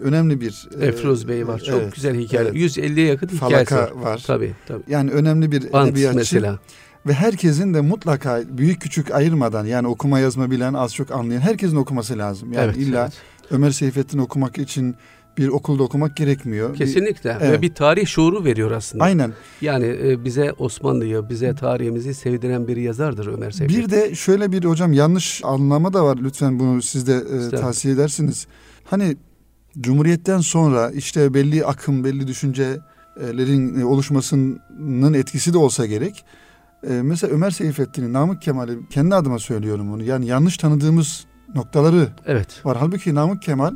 [0.00, 0.68] önemli bir.
[0.80, 1.58] e, Efruz Bey var.
[1.58, 2.50] Çok evet, güzel hikayeler.
[2.50, 2.76] evet.
[2.76, 3.80] 150'ye yakın hikayesi var.
[3.88, 4.22] Falaka var.
[4.26, 4.82] Tabii tabii.
[4.88, 6.16] Yani önemli bir Ant edebiyatçı.
[6.16, 6.58] mesela.
[7.06, 11.76] Ve herkesin de mutlaka büyük küçük ayırmadan yani okuma yazma bilen az çok anlayan herkesin
[11.76, 12.52] okuması lazım.
[12.52, 13.12] Yani evet, illa evet.
[13.50, 14.94] Ömer Seyfettin okumak için
[15.38, 16.72] bir okulda okumak gerekmiyor.
[16.72, 17.36] Bir- Kesinlikle.
[17.40, 17.52] Evet.
[17.58, 19.04] Ve bir tarih şuuru veriyor aslında.
[19.04, 19.32] aynen.
[19.60, 23.84] Yani e, bize Osmanlı'yı, bize tarihimizi sevdiren bir yazardır Ömer Seyfettin.
[23.84, 26.18] Bir de şöyle bir hocam yanlış anlama da var.
[26.22, 28.46] Lütfen bunu siz de e, tavsiye edersiniz.
[28.84, 29.16] Hani
[29.80, 36.24] Cumhuriyet'ten sonra işte belli akım, belli düşüncelerin e, oluşmasının etkisi de olsa gerek.
[36.88, 40.02] E, mesela Ömer Seyfettin'in, Namık Kemal'i kendi adıma söylüyorum bunu.
[40.04, 42.66] Yani yanlış tanıdığımız noktaları Evet.
[42.66, 42.76] var.
[42.80, 43.74] Halbuki Namık Kemal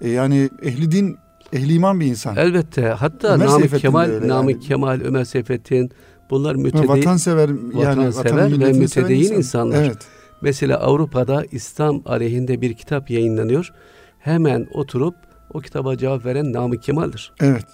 [0.00, 1.16] e, yani ehli din,
[1.52, 2.36] ehli iman bir insan.
[2.36, 2.88] Elbette.
[2.88, 4.64] Hatta Ömer Namık Seyfettin Kemal, Namık yani.
[4.64, 5.90] Kemal, Ömer Seyfettin
[6.30, 6.88] bunlar Ve mütedeyyin.
[6.88, 9.36] vatansever yani vatansever vatanı ve mütedeyyin insan.
[9.36, 9.82] insanlar.
[9.84, 9.98] Evet.
[10.42, 13.72] Mesela Avrupa'da İslam aleyhinde bir kitap yayınlanıyor.
[14.18, 15.14] Hemen oturup
[15.54, 17.32] o kitaba cevap veren Namık Kemal'dir.
[17.40, 17.66] Evet.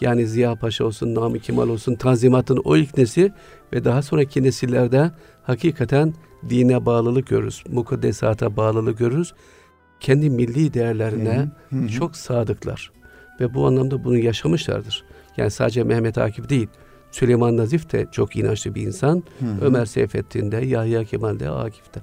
[0.00, 3.32] Yani Ziya Paşa olsun, Namık Kemal olsun, Tanzimat'ın o ilk nesli
[3.72, 5.10] ve daha sonraki nesillerde
[5.42, 6.14] hakikaten
[6.48, 7.64] dine bağlılık görürüz.
[7.68, 9.34] Mukaddesata bağlılık görürüz.
[10.00, 11.88] Kendi milli değerlerine Hı hı.
[11.88, 12.92] çok sadıklar.
[13.40, 15.04] Ve bu anlamda bunu yaşamışlardır.
[15.36, 16.68] Yani sadece Mehmet Akif değil,
[17.10, 19.22] Süleyman Nazif de çok inançlı bir insan.
[19.38, 19.64] Hı hı.
[19.64, 21.98] Ömer Seyfettin de, Yahya Kemal de, Akif de.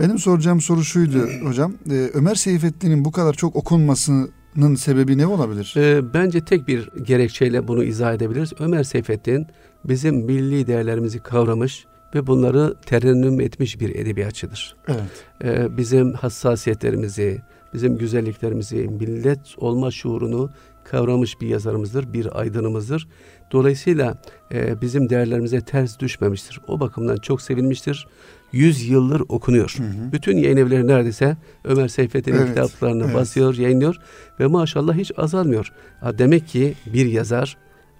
[0.00, 1.74] Benim soracağım soru şuydu hocam.
[1.90, 5.74] Ee, Ömer Seyfettin'in bu kadar çok okunmasının sebebi ne olabilir?
[5.76, 8.52] Ee, bence tek bir gerekçeyle bunu izah edebiliriz.
[8.58, 9.46] Ömer Seyfettin
[9.84, 14.76] bizim milli değerlerimizi kavramış ve bunları terennüm etmiş bir edebiyatçıdır.
[14.88, 15.24] Evet.
[15.44, 17.42] Ee, bizim hassasiyetlerimizi,
[17.74, 20.50] bizim güzelliklerimizi, millet olma şuurunu
[20.84, 23.08] kavramış bir yazarımızdır, bir aydınımızdır.
[23.52, 26.60] Dolayısıyla e, bizim değerlerimize ters düşmemiştir.
[26.68, 28.06] O bakımdan çok sevilmiştir.
[28.52, 29.74] Yüz yıldır okunuyor.
[29.78, 30.12] Hı hı.
[30.12, 33.14] Bütün yayın evleri neredeyse Ömer Seyfettin'in Evet, kitaplarını evet.
[33.14, 33.96] basıyor, yayınlıyor
[34.40, 35.72] ve maşallah hiç azalmıyor.
[36.00, 37.56] Ha, demek ki bir yazar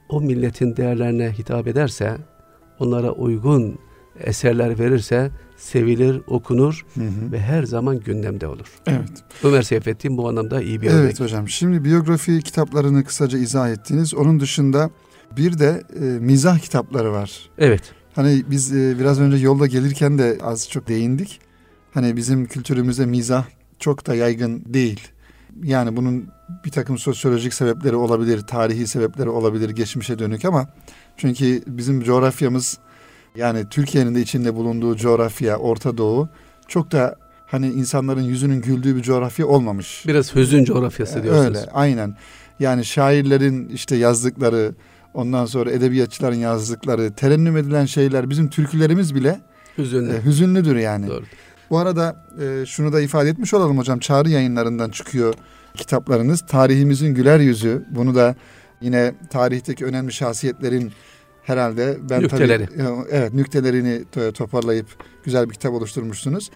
[0.09, 2.17] o milletin değerlerine hitap ederse,
[2.79, 3.79] onlara uygun
[4.21, 7.33] eserler verirse sevilir, okunur Hı hı.
[7.33, 8.67] ve her zaman gündemde olur.
[8.87, 9.11] Evet.
[9.45, 11.21] Ömer Seyfettin bu anlamda iyi bir Evet örnek.
[11.21, 11.49] hocam.
[11.49, 14.15] Şimdi biyografi kitaplarını kısaca izah ettiniz.
[14.15, 14.91] Onun dışında
[15.37, 17.51] bir de e, mizah kitapları var.
[17.59, 17.83] Evet.
[18.15, 21.41] Hani biz e, biraz önce yolda gelirken de az çok değindik.
[21.95, 23.45] Hani bizim kültürümüzde mizah
[23.79, 25.01] çok da yaygın değil.
[25.63, 26.29] Yani bunun
[26.65, 30.69] bir takım sosyolojik sebepleri olabilir, tarihi sebepleri olabilir, geçmişe dönük ama
[31.17, 32.79] çünkü bizim coğrafyamız
[33.37, 36.29] yani Türkiye'nin de içinde bulunduğu coğrafya, Orta Doğu
[36.69, 37.17] çok da
[37.47, 40.05] hani insanların yüzünün güldüğü bir coğrafya olmamış.
[40.07, 41.47] Biraz hüzün coğrafyası diyorsunuz.
[41.59, 42.17] Öyle, aynen.
[42.61, 44.75] Yani şairlerin işte yazdıkları,
[45.15, 49.41] ondan sonra edebiyatçıların yazdıkları, terennüm edilen şeyler, bizim türkülerimiz bile
[49.79, 50.13] Hüzünlü.
[50.13, 51.09] e, hüzünlüdür yani.
[51.09, 51.25] Doğru.
[51.71, 53.99] Bu arada e, şunu da ifade etmiş olalım hocam.
[53.99, 55.35] Çağrı yayınlarından çıkıyor
[55.75, 56.41] kitaplarınız.
[56.47, 57.85] Tarihimizin güler yüzü.
[57.91, 58.35] Bunu da
[58.81, 60.93] yine tarihteki önemli şahsiyetlerin
[61.45, 62.67] herhalde ben Nükteleri.
[62.67, 64.87] tabii e, evet nüktelerini to- toparlayıp
[65.25, 66.51] güzel bir kitap oluşturmuşsunuz.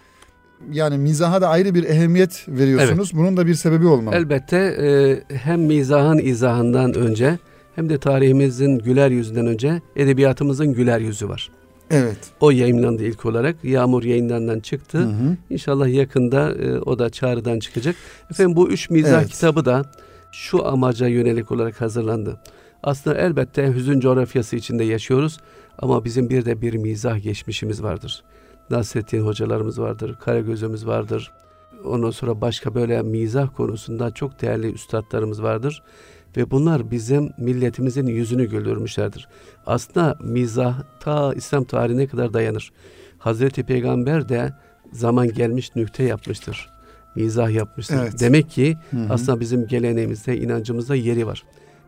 [0.71, 3.11] Yani mizaha da ayrı bir ehemmiyet veriyorsunuz.
[3.13, 4.15] Bunun da bir sebebi olmalı.
[4.15, 7.39] Elbette e, hem mizahın izahından önce
[7.75, 11.49] hem de tarihimizin güler yüzünden önce edebiyatımızın güler yüzü var.
[11.91, 12.17] Evet.
[12.39, 13.55] O yayınlandı ilk olarak.
[13.63, 14.97] Yağmur yayınlarından çıktı.
[14.97, 15.37] Hı hı.
[15.49, 17.95] İnşallah yakında e, o da çağrıdan çıkacak.
[18.31, 19.29] Efendim bu üç mizah Evet.
[19.31, 19.91] kitabı da
[20.31, 22.39] şu amaca yönelik olarak hazırlandı.
[22.83, 25.37] Aslında elbette hüzün coğrafyası içinde yaşıyoruz
[25.77, 28.23] ama bizim bir de bir mizah geçmişimiz vardır.
[28.69, 31.31] Nasrettin hocalarımız vardır, Karagöz'ümüz vardır.
[31.85, 35.83] Ondan sonra başka böyle mizah konusunda çok değerli üstadlarımız vardır.
[36.37, 39.27] Ve bunlar bizim milletimizin yüzünü güldürmüşlerdir.
[39.65, 42.71] Aslında mizah ta İslam tarihine kadar dayanır.
[43.17, 44.53] Hazreti Peygamber de
[44.91, 46.69] zaman gelmiş nükte yapmıştır.
[47.15, 47.95] Mizah yapmıştır.
[47.95, 48.19] Evet.
[48.19, 49.13] Demek ki Hı hı.
[49.13, 51.43] aslında bizim geleneğimizde, inancımızda yeri var.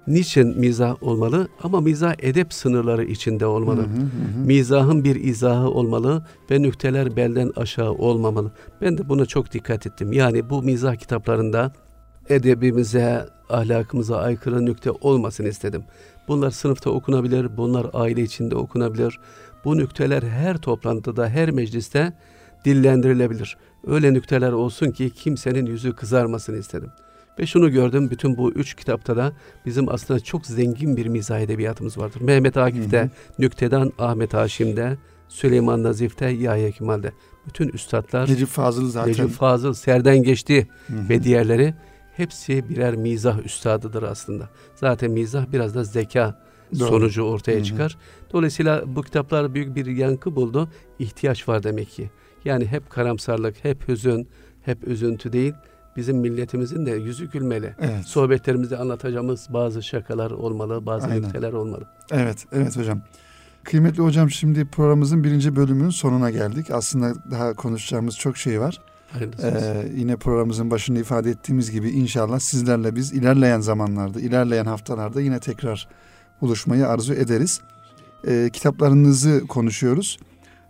[0.08, 1.48] Niçin mizah olmalı?
[1.64, 3.82] Ama mizah edep sınırları içinde olmalı.
[3.82, 4.46] Hı hı hı hı.
[4.46, 8.52] Mizahın bir izahı olmalı ve nükteler belden aşağı olmamalı.
[8.82, 10.14] Ben de buna çok dikkat ettim.
[10.14, 11.74] Yani bu mizah kitaplarında
[12.30, 15.84] edebimize, ahlakımıza aykırı nükte olmasın istedim.
[16.28, 19.20] Bunlar sınıfta okunabilir, bunlar aile içinde okunabilir.
[19.66, 22.14] Bu nükteler her toplantıda, her mecliste
[22.66, 23.58] dillendirilebilir.
[23.88, 26.90] Öyle nükteler olsun ki kimsenin yüzü kızarmasın istedim.
[27.42, 29.34] Ve şunu gördüm, bütün bu üç kitapta da
[29.66, 32.22] bizim aslında çok zengin bir mizah edebiyatımız vardır.
[32.22, 33.10] Mehmet Akif'te, Hı hı.
[33.40, 37.12] Nükte'den Ahmet Haşim'de, Süleyman Nazif'te, Yahya Kemal'de.
[37.48, 39.12] Bütün üstadlar, Necip Fazıl zaten.
[39.12, 41.10] Necip Fazıl, Serden Geçti Hı hı.
[41.10, 41.74] ve diğerleri
[42.18, 44.50] hepsi birer mizah üstadıdır aslında.
[44.76, 46.42] Zaten mizah biraz da zeka
[46.80, 46.88] Doğru.
[46.90, 47.64] sonucu ortaya Hı hı.
[47.64, 47.98] çıkar.
[48.34, 50.70] Dolayısıyla bu kitaplar büyük bir yankı buldu.
[51.00, 52.10] İhtiyaç var demek ki.
[52.46, 54.28] Yani hep karamsarlık, hep hüzün,
[54.62, 55.54] hep üzüntü değil.
[55.98, 57.76] Bizim milletimizin de yüzü gülmeli.
[57.80, 58.06] Evet.
[58.06, 61.84] Sohbetlerimizde anlatacağımız bazı şakalar olmalı, bazı nükteler olmalı.
[62.12, 63.02] Evet, evet hocam.
[63.64, 66.72] Kıymetli hocam şimdi programımızın birinci bölümünün sonuna geldik.
[66.72, 68.82] Aslında daha konuşacağımız çok şey var.
[69.12, 69.48] Hayırlısı.
[69.48, 75.40] Ee, yine programımızın başında ifade ettiğimiz gibi inşallah sizlerle biz ilerleyen zamanlarda, ilerleyen haftalarda yine
[75.40, 75.88] tekrar
[76.42, 77.62] buluşmayı arzu ederiz.
[78.28, 80.18] Ee, kitaplarınızı konuşuyoruz.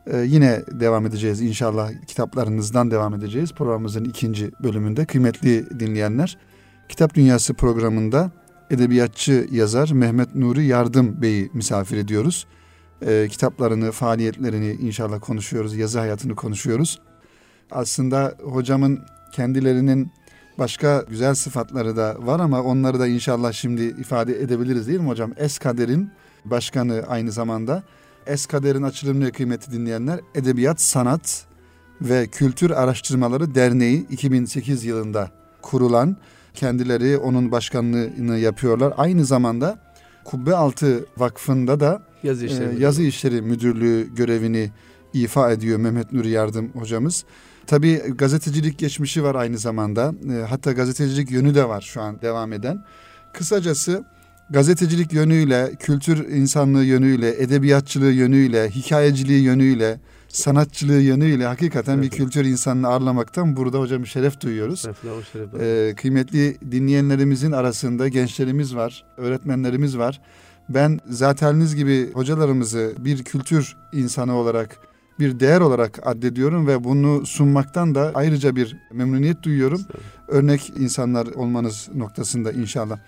[0.08, 3.54] Ee, yine devam edeceğiz inşallah kitaplarınızdan devam edeceğiz.
[3.54, 6.38] Programımızın ikinci bölümünde kıymetli dinleyenler.
[6.90, 8.32] Kitap Dünyası programında
[8.70, 12.48] edebiyatçı yazar Mehmet Nuri Yardım Bey'i misafir ediyoruz.
[13.08, 17.00] Ee, kitaplarını, faaliyetlerini inşallah konuşuyoruz, yazı hayatını konuşuyoruz.
[17.72, 19.00] Aslında hocamın
[19.32, 20.12] kendilerinin
[20.60, 25.32] başka güzel sıfatları da var ama onları da inşallah şimdi ifade edebiliriz değil mi hocam?
[25.38, 26.12] Eskader'in
[26.46, 27.84] başkanı aynı zamanda.
[28.28, 31.46] Eskader'in açılımını kıymetli dinleyenler Edebiyat, Sanat
[32.02, 35.32] ve Kültür Araştırmaları Derneği 2008 yılında
[35.62, 36.18] kurulan
[36.54, 38.94] kendileri onun başkanlığını yapıyorlar.
[38.98, 39.80] Aynı zamanda
[40.24, 42.64] Kubbealtı Vakfı'nda da yazı işleri.
[42.64, 42.84] ee, müdürü.
[42.84, 44.72] yazı işleri müdürlüğü görevini
[45.14, 47.26] ifa ediyor Mehmet Nuri Yardım hocamız.
[47.68, 50.14] Tabii gazetecilik geçmişi var aynı zamanda.
[50.32, 52.86] Ee, hatta gazetecilik yönü de var şu an devam eden.
[53.34, 54.04] Kısacası
[54.52, 62.18] gazetecilik yönüyle, kültür insanlığı yönüyle, edebiyatçılığı yönüyle, hikayeciliği yönüyle, sanatçılığı yönüyle hakikaten bir Evet.
[62.18, 64.82] kültür insanını ağırlamaktan burada hocam şeref duyuyoruz.
[65.34, 65.54] Şeref.
[65.60, 70.22] Ee, kıymetli dinleyenlerimizin arasında gençlerimiz var, öğretmenlerimiz var.
[70.70, 74.78] Ben zateniniz gibi hocalarımızı bir kültür insanı olarak,
[75.20, 79.82] bir değer olarak addediyorum ve bunu sunmaktan da ayrıca bir memnuniyet duyuyorum.
[80.28, 83.00] Örnek insanlar olmanız noktasında inşallah.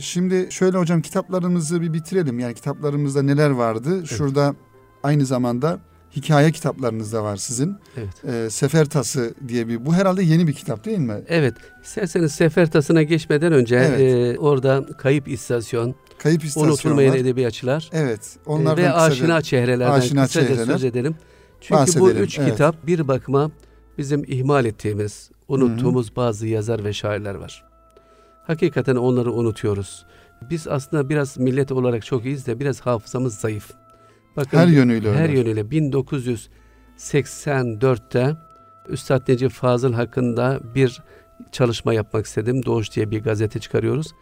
[0.00, 2.38] Şimdi şöyle hocam kitaplarımızı bir bitirelim.
[2.38, 4.06] Yani kitaplarımızda neler vardı?
[4.06, 4.54] Şurada
[5.02, 5.78] aynı zamanda
[6.16, 7.76] hikaye kitaplarınız da var sizin.
[7.96, 8.24] Evet.
[8.24, 11.14] Ee, Sefer Tası diye bir bu herhalde yeni bir kitap değil mi?
[11.28, 11.54] Evet.
[11.84, 14.00] İsterseniz sefertasına geçmeden önce Evet.
[14.36, 17.14] e, orada kayıp istasyon, Kayıp unutulmayan istasyonlar.
[17.16, 18.36] edebiyatçılar Evet.
[18.46, 20.66] e, Onlardan ve kısaca- aşina çehrelerden Aşina kısaca çehreler.
[20.72, 21.14] söz edelim.
[21.60, 22.50] Çünkü bu Bahsedelim, üç evet.
[22.52, 23.50] kitap bir bakıma
[23.98, 27.69] bizim ihmal ettiğimiz, unuttuğumuz bazı yazar ve şairler var.
[28.50, 30.06] Hakikaten onları unutuyoruz.
[30.50, 33.70] Biz aslında biraz millet olarak çok iyiyiz de biraz hafızamız zayıf.
[34.36, 35.38] Bakın, her yönüyle her öyle.
[35.38, 38.36] yönüyle 1984'te
[38.88, 41.02] Üstad Necip Fazıl hakkında bir
[41.52, 42.64] çalışma yapmak istedim.
[42.64, 44.12] Doğuş diye bir gazete çıkarıyoruz.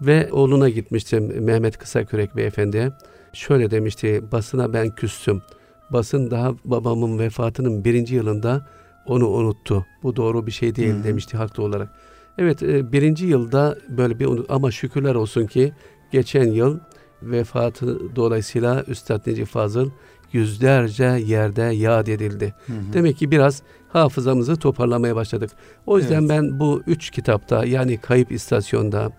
[0.00, 2.92] Ve oğluna gitmiştim Mehmet Kısakürek beyefendiye.
[3.32, 5.42] Şöyle demişti, basına ben küstüm.
[5.90, 8.66] Basın daha babamın vefatının birinci yılında
[9.06, 9.86] onu unuttu.
[10.02, 11.04] Bu doğru bir şey değil Hı-hı.
[11.04, 11.88] demişti haklı olarak.
[12.38, 15.72] Evet e, birinci yılda böyle bir ama şükürler olsun ki
[16.12, 16.78] geçen yıl
[17.22, 19.90] vefatı dolayısıyla Üstad Necip Fazıl
[20.32, 22.54] yüzlerce yerde yad edildi.
[22.66, 22.76] Hı hı.
[22.92, 25.50] Demek ki biraz hafızamızı toparlamaya başladık.
[25.86, 26.30] O yüzden evet.
[26.30, 29.12] ben bu üç kitapta yani Kayıp İstasyon'da,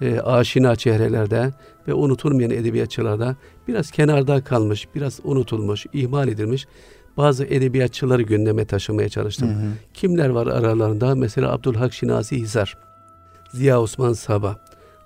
[0.00, 1.50] e, Aşina Çehrelerde
[1.88, 3.36] ve unutulmayan edebiyatçılarda
[3.68, 6.66] biraz kenarda kalmış, biraz unutulmuş, ihmal edilmiş
[7.16, 9.48] bazı edebiyatçıları gündeme taşımaya çalıştım.
[9.48, 9.72] Hı hı.
[9.94, 11.14] Kimler var aralarında?
[11.14, 12.76] Mesela Abdülhak Şinasi Hisar,
[13.52, 14.56] Ziya Osman Sabah,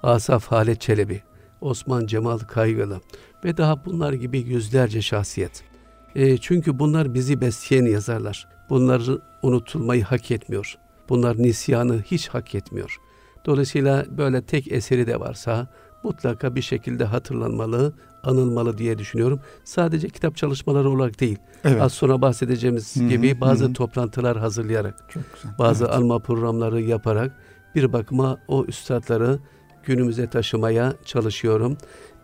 [0.02, 1.22] Asaf Halet Çelebi,
[1.60, 3.00] Osman Cemal Kaygılı
[3.44, 5.64] ve daha bunlar gibi yüzlerce şahsiyet.
[6.14, 8.48] E, çünkü bunlar bizi besleyen yazarlar.
[8.70, 10.78] Bunları unutulmayı hak etmiyor.
[11.08, 12.96] Bunlar nisyanı hiç hak etmiyor.
[13.46, 15.66] Dolayısıyla böyle tek eseri de varsa
[16.02, 19.40] mutlaka bir şekilde hatırlanmalı, anılmalı diye düşünüyorum.
[19.64, 21.38] Sadece kitap çalışmaları olarak değil.
[21.64, 21.82] Evet.
[21.82, 23.72] Az sonra bahsedeceğimiz Hı-hı, gibi bazı hı.
[23.72, 24.94] toplantılar hazırlayarak,
[25.58, 25.94] bazı evet.
[25.94, 27.32] alma programları yaparak
[27.74, 29.38] bir bakıma o üstadları
[29.84, 31.76] günümüze taşımaya çalışıyorum.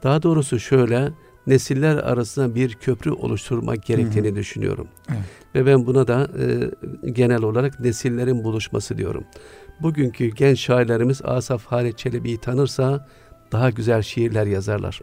[0.02, 1.12] Daha doğrusu şöyle
[1.46, 4.36] nesiller arasında bir köprü oluşturmak gerektiğini Hı-hı.
[4.36, 4.88] düşünüyorum.
[5.08, 5.20] Evet.
[5.54, 6.28] Ve ben buna da
[7.04, 9.24] e, genel olarak nesillerin buluşması diyorum.
[9.80, 13.08] Bugünkü genç şairlerimiz Asaf Halit Çelebi'yi tanırsa
[13.52, 15.00] daha güzel şiirler yazarlar.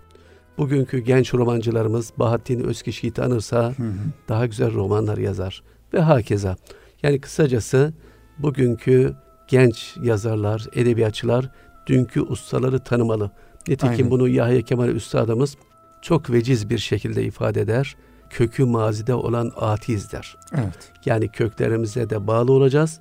[0.57, 3.93] Bugünkü genç romancılarımız Bahattin Özkişi'yi tanırsa hı hı.
[4.29, 5.63] daha güzel romanlar yazar.
[5.93, 6.55] Ve hakeza.
[7.03, 7.93] Yani kısacası
[8.39, 9.15] bugünkü
[9.47, 11.49] genç yazarlar, edebiyatçılar
[11.87, 13.31] dünkü ustaları tanımalı.
[13.67, 14.11] Nitekim Aynen.
[14.11, 15.57] bunu Yahya Kemal Üstadımız
[16.01, 17.95] çok veciz bir şekilde ifade eder.
[18.29, 20.37] Kökü mazide olan atiyiz der.
[20.53, 20.91] Evet.
[21.05, 22.99] Yani köklerimize de bağlı olacağız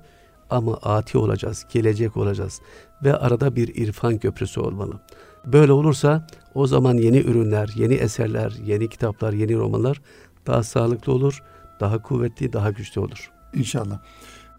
[0.49, 2.61] ama ati olacağız, gelecek olacağız
[3.03, 4.99] ve arada bir irfan köprüsü olmalı.
[5.45, 10.01] Böyle olursa o zaman yeni ürünler, yeni eserler, yeni kitaplar, yeni romanlar
[10.47, 11.43] daha sağlıklı olur,
[11.79, 13.31] daha kuvvetli, daha güçlü olur.
[13.53, 13.99] İnşallah.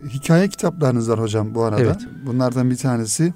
[0.09, 1.83] Hikaye kitaplarınız var hocam bu arada.
[1.83, 2.01] Evet.
[2.27, 3.35] Bunlardan bir tanesi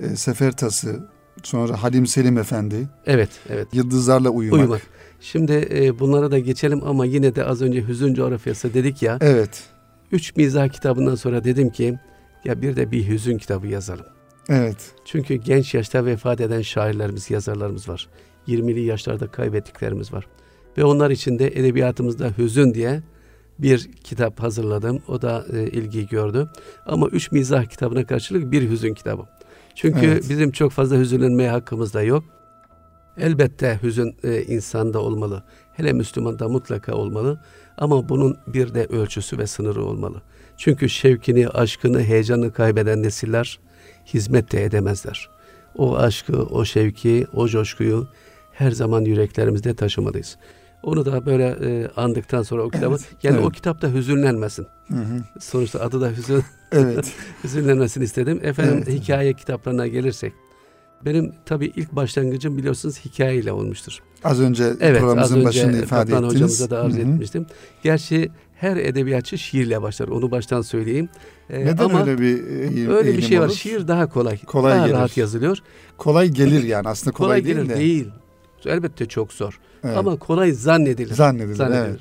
[0.00, 1.08] e, Sefer Tası,
[1.42, 2.88] sonra Halim Selim Efendi.
[3.06, 3.68] Evet, evet.
[3.72, 4.60] Yıldızlarla Uyumak.
[4.60, 4.82] Uyumak.
[5.20, 9.18] Şimdi e, bunlara da geçelim ama yine de az önce Hüzün Coğrafyası dedik ya.
[9.20, 9.62] Evet.
[10.12, 11.98] Üç mizah kitabından sonra dedim ki
[12.44, 14.06] ya bir de bir hüzün kitabı yazalım.
[14.50, 14.92] Evet.
[15.04, 18.08] Çünkü genç yaşta vefat eden şairlerimiz, yazarlarımız var.
[18.48, 20.26] 20'li yaşlarda kaybettiklerimiz var.
[20.78, 23.02] Ve onlar için de edebiyatımızda hüzün diye
[23.58, 25.02] bir kitap hazırladım.
[25.08, 26.48] O da e, ilgi gördü.
[26.86, 29.22] Ama üç mizah kitabına karşılık bir hüzün kitabı.
[29.74, 30.26] Çünkü evet.
[30.30, 32.24] bizim çok fazla hüzünlenmeye hakkımız da yok.
[33.18, 35.42] Elbette hüzün e, insanda olmalı.
[35.72, 37.40] Hele Müslümanda mutlaka olmalı.
[37.76, 40.22] Ama bunun bir de ölçüsü ve sınırı olmalı.
[40.56, 43.58] Çünkü şevkini, aşkını, heyecanını kaybeden nesiller
[44.14, 45.30] hizmet de edemezler.
[45.76, 48.08] O aşkı, o şevki, o coşkuyu
[48.52, 50.36] her zaman yüreklerimizde taşımalıyız.
[50.82, 53.46] Onu da böyle e, andıktan sonra o kitabı, evet, yani evet.
[53.46, 54.66] o kitapta hüzünlenmesin.
[54.88, 55.40] Hı hı.
[55.40, 56.42] Sonuçta adı da hüzün.
[56.72, 57.12] Evet.
[57.44, 58.40] hüzünlenmesini istedim.
[58.42, 59.02] Efendim evet.
[59.02, 60.32] hikaye kitaplarına gelirsek.
[61.04, 63.98] Benim tabii ilk başlangıcım biliyorsunuz hikayeyle olmuştur.
[64.24, 66.34] Az önce evet, programımızın az önce başında ifade ettiniz.
[66.34, 67.00] hocamıza da arz Hı-hı.
[67.00, 67.46] etmiştim.
[67.82, 70.08] Gerçi her edebiyatçı şiirle başlar.
[70.08, 71.08] Onu baştan söyleyeyim.
[71.50, 73.46] Ee, Neden ama öyle bir eğim, Öyle bir şey var.
[73.46, 73.54] Olur?
[73.54, 74.38] Şiir daha kolay.
[74.44, 74.96] Kolay daha gelir.
[74.96, 75.58] rahat yazılıyor.
[75.98, 77.76] Kolay gelir yani aslında kolay, kolay değil gelir de.
[77.80, 78.08] değil.
[78.66, 79.60] Elbette çok zor.
[79.84, 79.96] Evet.
[79.96, 81.14] Ama kolay zannedilir.
[81.14, 81.88] Zannedilir, zannedilir.
[81.88, 82.00] evet.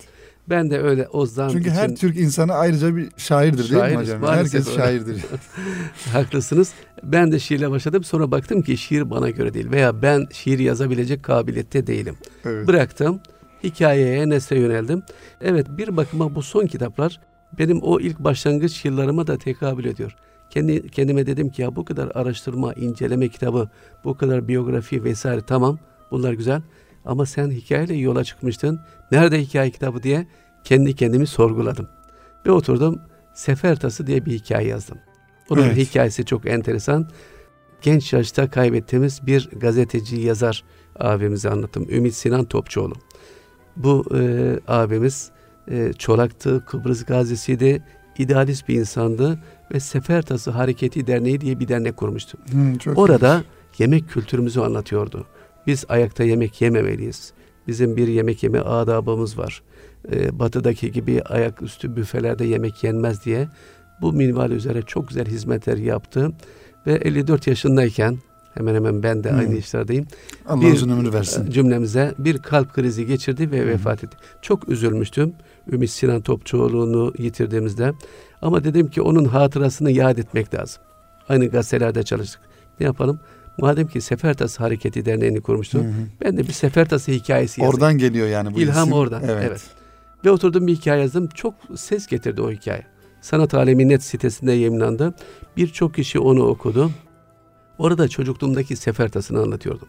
[0.49, 1.77] Ben de öyle o zan Çünkü için...
[1.77, 4.35] her Türk insanı ayrıca bir şairdir Şairiz, değil mi hocam?
[4.35, 4.77] Herkes öyle.
[4.77, 5.25] şairdir.
[6.13, 6.71] Haklısınız.
[7.03, 8.03] Ben de şiirle başladım.
[8.03, 9.71] Sonra baktım ki şiir bana göre değil.
[9.71, 12.15] Veya ben şiir yazabilecek kabiliyette değilim.
[12.45, 12.67] Evet.
[12.67, 13.19] Bıraktım.
[13.63, 15.03] Hikayeye, nesne yöneldim.
[15.41, 17.19] Evet bir bakıma bu son kitaplar
[17.57, 20.15] benim o ilk başlangıç yıllarıma da tekabül ediyor.
[20.49, 23.69] Kendi, kendime dedim ki ya bu kadar araştırma, inceleme kitabı,
[24.03, 25.79] bu kadar biyografi vesaire tamam
[26.11, 26.61] bunlar güzel.
[27.05, 28.79] Ama sen hikayeyle yola çıkmıştın.
[29.11, 30.27] Nerede hikaye kitabı diye
[30.63, 31.87] kendi kendimi sorguladım.
[32.45, 33.01] Ve oturdum
[33.33, 34.97] Sefer Tası diye bir hikaye yazdım.
[35.49, 35.77] Onun evet.
[35.77, 37.09] hikayesi çok enteresan.
[37.81, 40.63] Genç yaşta kaybettiğimiz bir gazeteci yazar
[40.99, 41.87] abimizi anlattım.
[41.89, 42.93] Ümit Sinan Topçuoğlu.
[43.79, 44.19] Bu e,
[44.67, 45.31] abimiz
[45.71, 47.83] e, Çolak'tı, Kıbrıs gazisiydi,
[48.17, 49.39] idealist bir insandı
[49.73, 52.37] ve Sefer Tası Hareketi Derneği diye bir dernek kurmuştu.
[52.51, 53.43] Hmm, Orada
[53.77, 53.81] iyi.
[53.81, 55.25] yemek kültürümüzü anlatıyordu.
[55.67, 57.33] Biz ayakta yemek yememeliyiz.
[57.67, 59.63] Bizim bir yemek yeme adabımız var.
[60.11, 63.47] Ee, batıdaki gibi ayaküstü büfelerde yemek yenmez diye
[64.01, 66.31] bu minval üzere çok güzel hizmetler yaptı.
[66.87, 68.17] Ve 54 yaşındayken
[68.59, 69.39] Hemen hemen ben de Hmm.
[69.39, 70.05] aynı işlerdeyim.
[70.47, 71.51] Allah Bir- uzun ömür versin.
[71.51, 74.17] Cümlemize bir kalp krizi geçirdi ve vefat etti.
[74.41, 75.33] Çok üzülmüştüm.
[75.71, 77.93] Ümit Sinan Topçuoğlu'nu yitirdiğimizde.
[78.41, 80.81] Ama dedim ki onun hatırasını yad etmek lazım.
[81.29, 82.41] Aynı gazetelerde çalıştık.
[82.79, 83.19] Ne yapalım?
[83.57, 85.77] Madem ki Sefertas Hareketi Derneği'ni kurmuştu.
[85.79, 85.93] Hı hı.
[86.25, 87.75] Ben de bir Sefertası hikayesi yazayım.
[87.75, 88.93] Oradan geliyor yani bu İlham isim.
[88.93, 89.23] oradan.
[89.27, 89.61] Evet.
[90.25, 91.27] Ve oturdum bir hikaye yazdım.
[91.27, 92.83] Çok ses getirdi o hikaye.
[93.21, 95.13] Sanat Alemi Net sitesinde yayınlandı.
[95.57, 96.91] Birçok kişi onu okudu.
[97.79, 99.87] Orada çocukluğumdaki sefertasını anlatıyordum.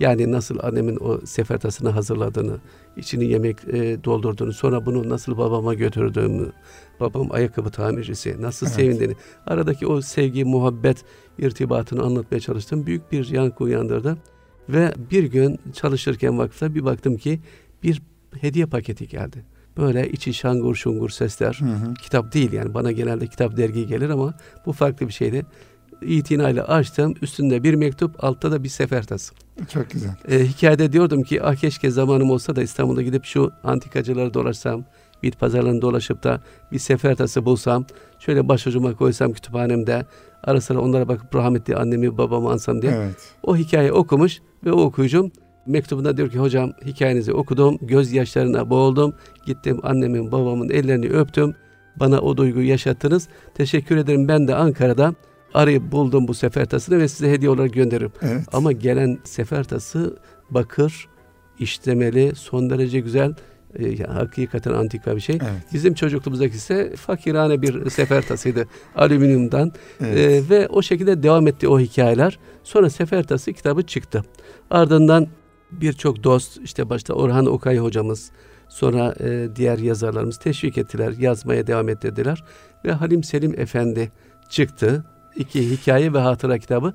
[0.00, 2.56] Yani nasıl annemin o sefertasını hazırladığını,
[2.96, 6.52] içini yemek e, doldurduğunu, sonra bunu nasıl babama götürdüğümü,
[7.00, 8.76] babam ayakkabı tamircisi, nasıl Evet.
[8.76, 9.14] sevindiğini,
[9.46, 11.04] aradaki o sevgi, muhabbet
[11.38, 12.86] irtibatını anlatmaya çalıştım.
[12.86, 14.16] Büyük bir yankı uyandırdı.
[14.68, 17.40] Ve bir gün çalışırken vakıfta bir baktım ki
[17.82, 18.02] bir
[18.40, 19.44] hediye paketi geldi.
[19.76, 21.58] Böyle içi şangur şungur sesler.
[21.60, 21.94] Hı hı.
[21.94, 24.34] Kitap değil yani bana genelde kitap dergi gelir ama
[24.66, 25.46] bu farklı bir şeydi.
[26.02, 27.14] İtinayla açtım.
[27.22, 29.34] Üstünde bir mektup, altta da bir sefertası.
[29.72, 30.16] Çok güzel.
[30.28, 34.84] Ee, hikayede diyordum ki ah keşke zamanım olsa da İstanbul'a gidip şu antikacıları dolaşsam,
[35.22, 36.40] bit pazarlarını dolaşıp da
[36.72, 37.84] bir sefertası bulsam,
[38.18, 40.06] şöyle başucuma koysam kütüphanemde,
[40.44, 42.92] ara sıra onlara bakıp rahmetli annemi babamı ansam diye.
[42.92, 43.16] Evet.
[43.42, 45.32] O hikaye okumuş ve o okuyucum
[45.66, 49.14] mektubunda diyor ki hocam hikayenizi okudum, gözyaşlarına boğuldum,
[49.46, 51.54] gittim annemin babamın ellerini öptüm,
[51.96, 55.14] bana o duyguyu yaşattınız, teşekkür ederim ben de Ankara'da
[55.56, 58.12] arayıp buldum bu sefertasını ve size hediye olarak gönderirim.
[58.22, 58.42] Evet.
[58.52, 60.16] Ama gelen sefertası
[60.50, 61.08] bakır,
[61.58, 63.34] işlemeli, son derece güzel,
[63.74, 65.38] e, yani hakikaten antika bir şey.
[65.42, 65.62] Evet.
[65.72, 68.66] Bizim çocukluğumuzdaki ise fakirane bir sefertasıydı
[68.96, 69.72] alüminyumdan.
[70.00, 70.18] Evet.
[70.18, 72.38] Ee, ve o şekilde devam etti o hikayeler.
[72.64, 74.24] Sonra Sefertası kitabı çıktı.
[74.70, 75.26] Ardından
[75.70, 78.30] birçok dost işte başta Orhan Okay hocamız
[78.68, 81.14] sonra e, diğer yazarlarımız teşvik ettiler.
[81.18, 82.44] Yazmaya devam ettirdiler.
[82.84, 84.12] Ve Halim Selim Efendi
[84.50, 85.04] çıktı.
[85.36, 86.94] İki hikaye ve hatıra kitabı.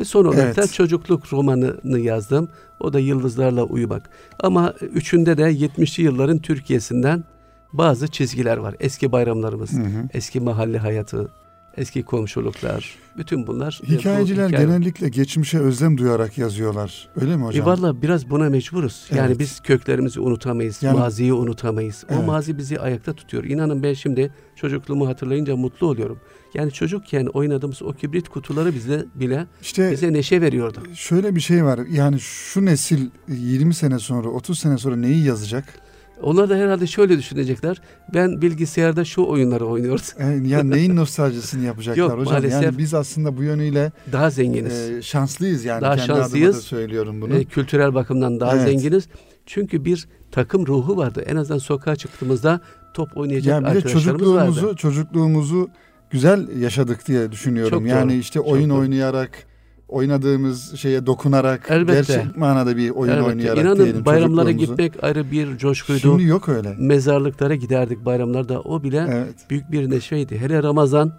[0.00, 0.56] Ve son olarak Evet.
[0.56, 2.48] da çocukluk romanını yazdım.
[2.80, 4.10] O da Yıldızlarla Uyumak.
[4.40, 7.24] Ama üçünde de 70'li yılların Türkiye'sinden
[7.72, 8.74] bazı çizgiler var.
[8.80, 10.08] Eski bayramlarımız, Hı hı.
[10.14, 11.28] eski mahalle hayatı,
[11.76, 13.80] eski komşuluklar, bütün bunlar.
[13.84, 17.08] e, bu Hikayeciler hikaye- genellikle geçmişe özlem duyarak yazıyorlar.
[17.20, 17.66] Öyle mi E hocam?
[17.66, 19.06] valla biraz buna mecburuz.
[19.14, 19.38] Yani Evet.
[19.38, 22.04] biz köklerimizi unutamayız, Yani- maziyi unutamayız.
[22.10, 22.26] O Evet.
[22.26, 23.44] mazi bizi ayakta tutuyor.
[23.44, 26.18] İnanın ben şimdi çocukluğumu hatırlayınca mutlu oluyorum.
[26.54, 30.78] Yani çocukken oynadığımız o kibrit kutuları bize bile işte bize neşe veriyordu.
[30.94, 31.80] şöyle bir şey var.
[31.90, 35.64] Yani şu nesil 20 sene sonra, 30 sene sonra neyi yazacak?
[36.22, 37.80] Onlar da herhalde şöyle düşünecekler.
[38.14, 40.04] Ben bilgisayarda şu oyunları oynuyordum.
[40.20, 42.24] Yani, yani neyin nostaljisini yapacaklar Yok, hocam?
[42.34, 42.62] maalesef.
[42.62, 44.72] Yani biz aslında bu yönüyle Daha zenginiz.
[44.90, 45.82] e, şanslıyız yani.
[45.82, 46.56] Daha Kendi adıma şanslıyız.
[46.56, 47.36] da söylüyorum bunu.
[47.36, 48.68] E, kültürel bakımdan daha Evet.
[48.68, 49.08] zenginiz.
[49.46, 51.24] Çünkü bir takım ruhu vardı.
[51.26, 52.60] En azından sokağa çıktığımızda
[52.94, 54.76] top oynayacak yani bir de çocukluğumuzu vardı.
[54.76, 55.68] çocukluğumuzu
[56.10, 57.78] güzel yaşadık diye düşünüyorum.
[57.78, 58.78] Çok yani doğru, işte oyun doğru.
[58.78, 59.30] oynayarak
[59.94, 62.14] oynadığımız şeye dokunarak Elbette.
[62.14, 63.28] gerçek manada bir oyun Elbette.
[63.28, 65.98] oynayarak İnanın diyelim bayramlara gitmek ayrı bir coşkuydu.
[66.00, 66.74] Şimdi yok öyle.
[66.78, 68.60] Mezarlıklara giderdik bayramlarda.
[68.60, 69.34] O bile Evet.
[69.50, 70.38] büyük bir neşeydi.
[70.38, 71.12] Hele Ramazan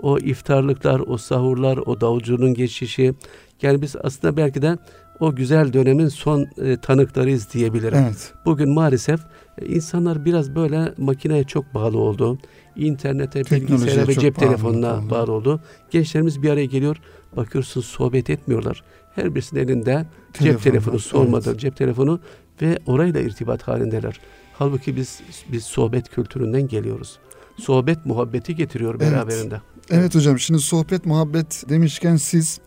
[0.00, 3.14] o iftarlıklar, o sahurlar, o davulcunun geçişi.
[3.62, 4.78] Yani biz aslında belki de
[5.20, 7.98] o güzel dönemin son e, tanıklarıyız diyebilirim.
[8.06, 8.32] Evet.
[8.44, 9.20] Bugün maalesef
[9.58, 12.38] e, insanlar biraz böyle makineye çok bağlı oldu.
[12.76, 15.10] İnternete, bilgisayara ve cep bağlı telefonuna oldu.
[15.10, 15.60] bağlı oldu.
[15.90, 16.96] Gençlerimiz bir araya geliyor.
[17.36, 18.82] Bakıyorsun sohbet etmiyorlar.
[19.14, 21.60] Her birisinin elinde cep Telefon telefonu sormadan evet.
[21.60, 22.20] cep telefonu
[22.62, 24.20] ve orayla irtibat halindeler.
[24.52, 25.20] Halbuki biz
[25.52, 27.18] biz sohbet kültüründen geliyoruz.
[27.58, 29.12] Sohbet muhabbeti getiriyor Evet.
[29.12, 29.60] beraberinde.
[29.90, 32.60] Evet hocam şimdi sohbet muhabbet demişken siz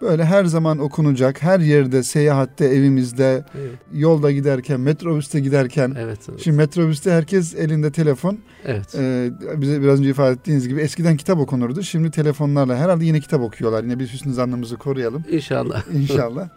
[0.01, 3.71] böyle her zaman okunacak, her yerde, seyahatte, evimizde, Evet.
[3.93, 5.95] yolda giderken, metrobüste giderken.
[5.99, 6.19] Evet.
[6.43, 8.37] Şimdi metrobüste herkes elinde telefon.
[8.65, 8.95] evet.
[8.95, 11.83] Ee, bize biraz önce ifade ettiğiniz gibi eskiden kitap okunurdu.
[11.83, 13.83] Şimdi telefonlarla herhalde yine kitap okuyorlar.
[13.83, 15.83] Yine biz hüsnü zannımızı koruyalım İnşallah.
[15.93, 16.49] inşallah.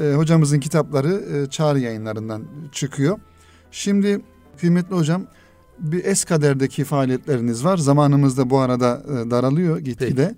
[0.00, 2.42] Ee, hocamızın kitapları e, Çağrı yayınlarından
[2.72, 3.18] çıkıyor.
[3.70, 4.20] Şimdi
[4.62, 5.22] kıymetli hocam
[5.78, 7.76] bir Eskader'deki faaliyetleriniz var.
[7.76, 10.34] Zamanımız da bu arada e, daralıyor gitgide.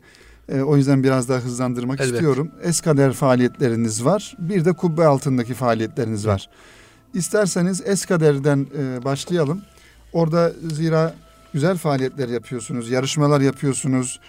[0.48, 2.14] E, o yüzden biraz daha hızlandırmak Elbette.
[2.14, 2.50] istiyorum.
[2.62, 4.36] Eskader faaliyetleriniz var.
[4.38, 6.48] Bir de kubbe altındaki faaliyetleriniz var.
[7.14, 9.62] İsterseniz Eskader'den e, başlayalım.
[10.12, 11.14] Orada zira
[11.52, 14.20] güzel faaliyetler yapıyorsunuz, yarışmalar yapıyorsunuz,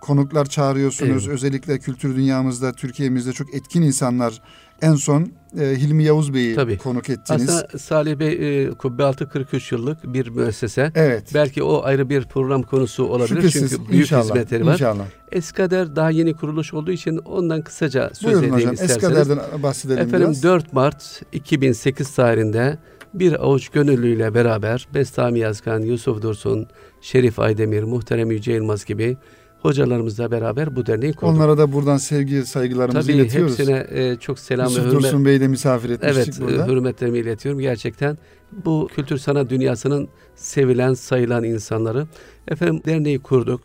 [0.00, 1.26] konuklar çağırıyorsunuz.
[1.26, 1.34] Evet.
[1.34, 4.42] Özellikle kültür dünyamızda, Türkiye'mizde çok etkin insanlar.
[4.82, 6.78] En son e, Hilmi Yavuz Bey'i Tabii.
[6.78, 7.48] konuk ettiniz.
[7.50, 10.92] Aslında Salih Bey e, Kubbe 43 yıllık bir müessese.
[10.94, 11.30] evet.
[11.34, 14.72] Belki o ayrı bir program konusu olabilir Şüphesiz, çünkü büyük inşallah, hizmetleri var.
[14.72, 15.04] İnşallah.
[15.32, 18.74] Eskader daha yeni kuruluş olduğu için ondan kısaca söz Buyurun edeyim hocam.
[18.74, 19.18] isterseniz.
[19.18, 20.42] Eskader'den bahsedelim Efendim biraz.
[20.42, 22.78] 4 Mart 2008 tarihinde
[23.14, 26.66] bir avuç gönüllüyle beraber Bestami Yazgan, Yusuf Dursun,
[27.00, 29.16] Şerif Aydemir, Muhterem Yüce Yılmaz gibi
[29.62, 31.34] hocalarımızla beraber bu derneği kurduk.
[31.34, 33.58] Onlara da buradan sevgi, saygılarımızı Tabii iletiyoruz.
[33.58, 36.64] hepsine e, çok selam Yusuf ve hürmet, Dursun Bey'i de misafir etmiştik evet, burada.
[36.64, 37.60] e, hürmetlerimi iletiyorum.
[37.60, 38.18] Gerçekten
[38.64, 42.06] bu kültür sanat dünyasının sevilen, sayılan insanları.
[42.48, 43.60] Efendim derneği kurduk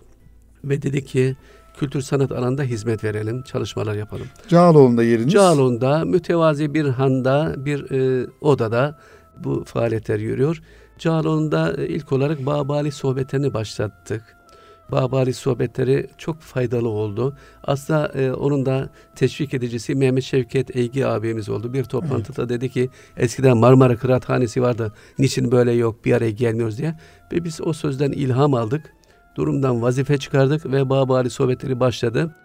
[0.64, 1.36] ve dedik ki
[1.80, 4.28] kültür sanat alanında hizmet verelim, çalışmalar yapalım.
[4.48, 5.34] Cağaloğlu'nda yeriniz.
[5.34, 9.00] Cağaloğlu'nda mütevazi bir handa, bir e, odada
[9.44, 10.62] bu faaliyetler yürüyor.
[11.00, 14.37] Cağaloğlu'nda e, ilk olarak Babali sohbetlerini başlattık.
[14.92, 17.38] Babali sohbetleri çok faydalı oldu.
[17.64, 21.74] Aslında e, onun da teşvik edicisi Mehmet Şevket Eygi abimiz oldu.
[21.74, 24.94] Bir toplantıda dedi ki eskiden Marmara Kıraathanesi vardı.
[25.20, 26.96] Niçin böyle yok bir araya gelmiyoruz diye.
[27.32, 28.94] Ve biz o sözden ilham aldık.
[29.36, 32.36] Durumdan vazife çıkardık ve Babali sohbetleri başladı.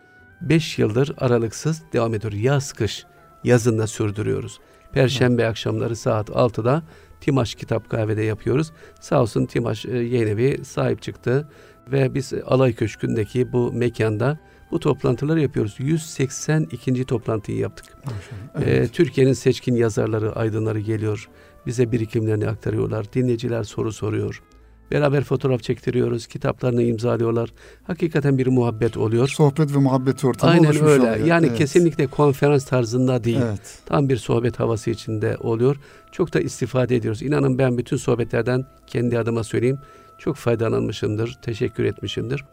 [0.40, 2.32] 5 yıldır aralıksız devam ediyor.
[2.32, 3.04] Yaz kış
[3.44, 4.60] yazında sürdürüyoruz.
[4.92, 6.82] Perşembe akşamları saat 6'da
[7.20, 8.72] Timaş Kitap Kahve'de yapıyoruz.
[9.00, 11.48] Sağ olsun Timaş e, Yayınevi sahip çıktı
[11.92, 14.38] ve biz Alay Köşkü'ndeki bu mekanda
[14.70, 15.74] bu toplantıları yapıyoruz.
[15.78, 17.04] 182.
[17.04, 17.86] toplantıyı yaptık.
[18.04, 18.66] Maşallah.
[18.68, 18.92] Ee, Evet.
[18.92, 21.28] Türkiye'nin seçkin yazarları, aydınları geliyor.
[21.66, 23.12] Bize birikimlerini aktarıyorlar.
[23.12, 24.42] Dinleyiciler soru soruyor.
[24.90, 26.26] Beraber fotoğraf çektiriyoruz.
[26.26, 27.50] Kitaplarını imzalıyorlar.
[27.82, 29.28] Hakikaten bir muhabbet oluyor.
[29.28, 30.84] Sohbet ve muhabbet ortamı Aynen öyle.
[30.84, 31.16] oluyor.
[31.16, 31.58] Yani Evet.
[31.58, 33.40] kesinlikle konferans tarzında değil.
[33.42, 33.78] Evet.
[33.86, 35.76] Tam bir sohbet havası içinde oluyor.
[36.12, 37.22] Çok da istifade ediyoruz.
[37.22, 39.78] İnanın ben bütün sohbetlerden kendi adıma söyleyeyim.
[40.22, 41.38] Çok faydalanmışımdır.
[41.42, 42.44] Teşekkür etmişimdir.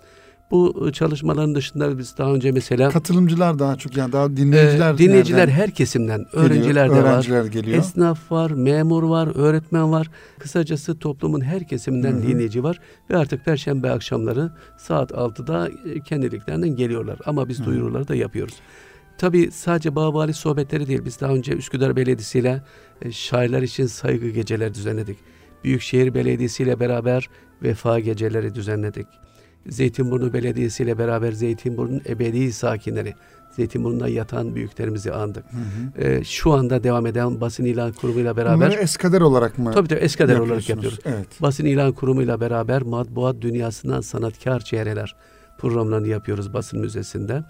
[0.52, 5.40] Bu çalışmaların dışında biz daha önce mesela Katılımcılar daha çok yani daha e, dinleyiciler dinleyiciler
[5.40, 6.44] nereden her kesimden, geliyor?
[6.46, 7.04] öğrenciler de var.
[7.04, 7.78] Öğrenciler geliyor.
[7.78, 10.10] Esnaf var, memur var, öğretmen var.
[10.40, 12.28] Kısacası toplumun her kesiminden Hı hı.
[12.28, 12.80] dinleyici var.
[13.10, 17.20] Ve artık Perşembe akşamları saat 6'da e, kendiliklerinden geliyorlar.
[17.26, 17.66] Ama biz Hı.
[17.66, 18.56] duyuruları da yapıyoruz.
[19.18, 21.06] Tabii sadece Bağbali sohbetleri değil.
[21.06, 22.62] Biz daha önce Üsküdar Belediyesi ile
[23.02, 25.18] e, şairler için saygı geceleri düzenledik.
[25.64, 27.30] Büyükşehir Belediyesi ile beraber
[27.64, 29.08] vefa geceleri düzenledik.
[29.68, 33.14] Zeytinburnu Belediyesi ile beraber Zeytinburnu'nun ebedi sakinleri,
[33.56, 35.46] Zeytinburnu'nda yatan büyüklerimizi andık.
[35.52, 36.08] Hı hı.
[36.08, 40.00] Ee, şu anda devam eden basın ilan kurumuyla beraber Bunları eskader olarak mı tabii tabii
[40.00, 41.00] eskader olarak yapıyoruz.
[41.06, 41.28] Evet.
[41.42, 45.16] Basın ilan kurumuyla beraber matbuat dünyasından sanatkar çehreler
[45.58, 47.44] programlarını yapıyoruz basın müzesinde.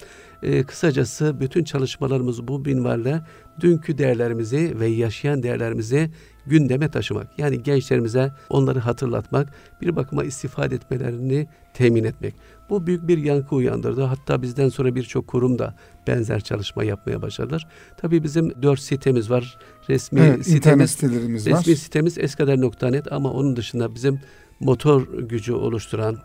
[0.44, 3.22] Ee, kısacası bütün çalışmalarımız bu minvalde
[3.60, 6.10] dünkü değerlerimizi ve yaşayan değerlerimizi
[6.48, 7.28] gündeme taşımak.
[7.38, 9.50] Yani gençlerimize onları hatırlatmak,
[9.82, 12.36] bir bakıma istifade etmelerini temin etmek.
[12.70, 14.04] Bu büyük bir yankı uyandırdı.
[14.04, 15.76] Hatta bizden sonra birçok kurum da
[16.08, 17.68] benzer çalışma yapmaya başladılar.
[17.98, 19.58] Tabii bizim dört sitemiz var.
[19.90, 21.60] Resmi Evet, sitemiz, sitelerimiz var.
[21.60, 24.20] resmi sitemiz eskader.net ama onun dışında bizim
[24.60, 26.18] motor gücü oluşturan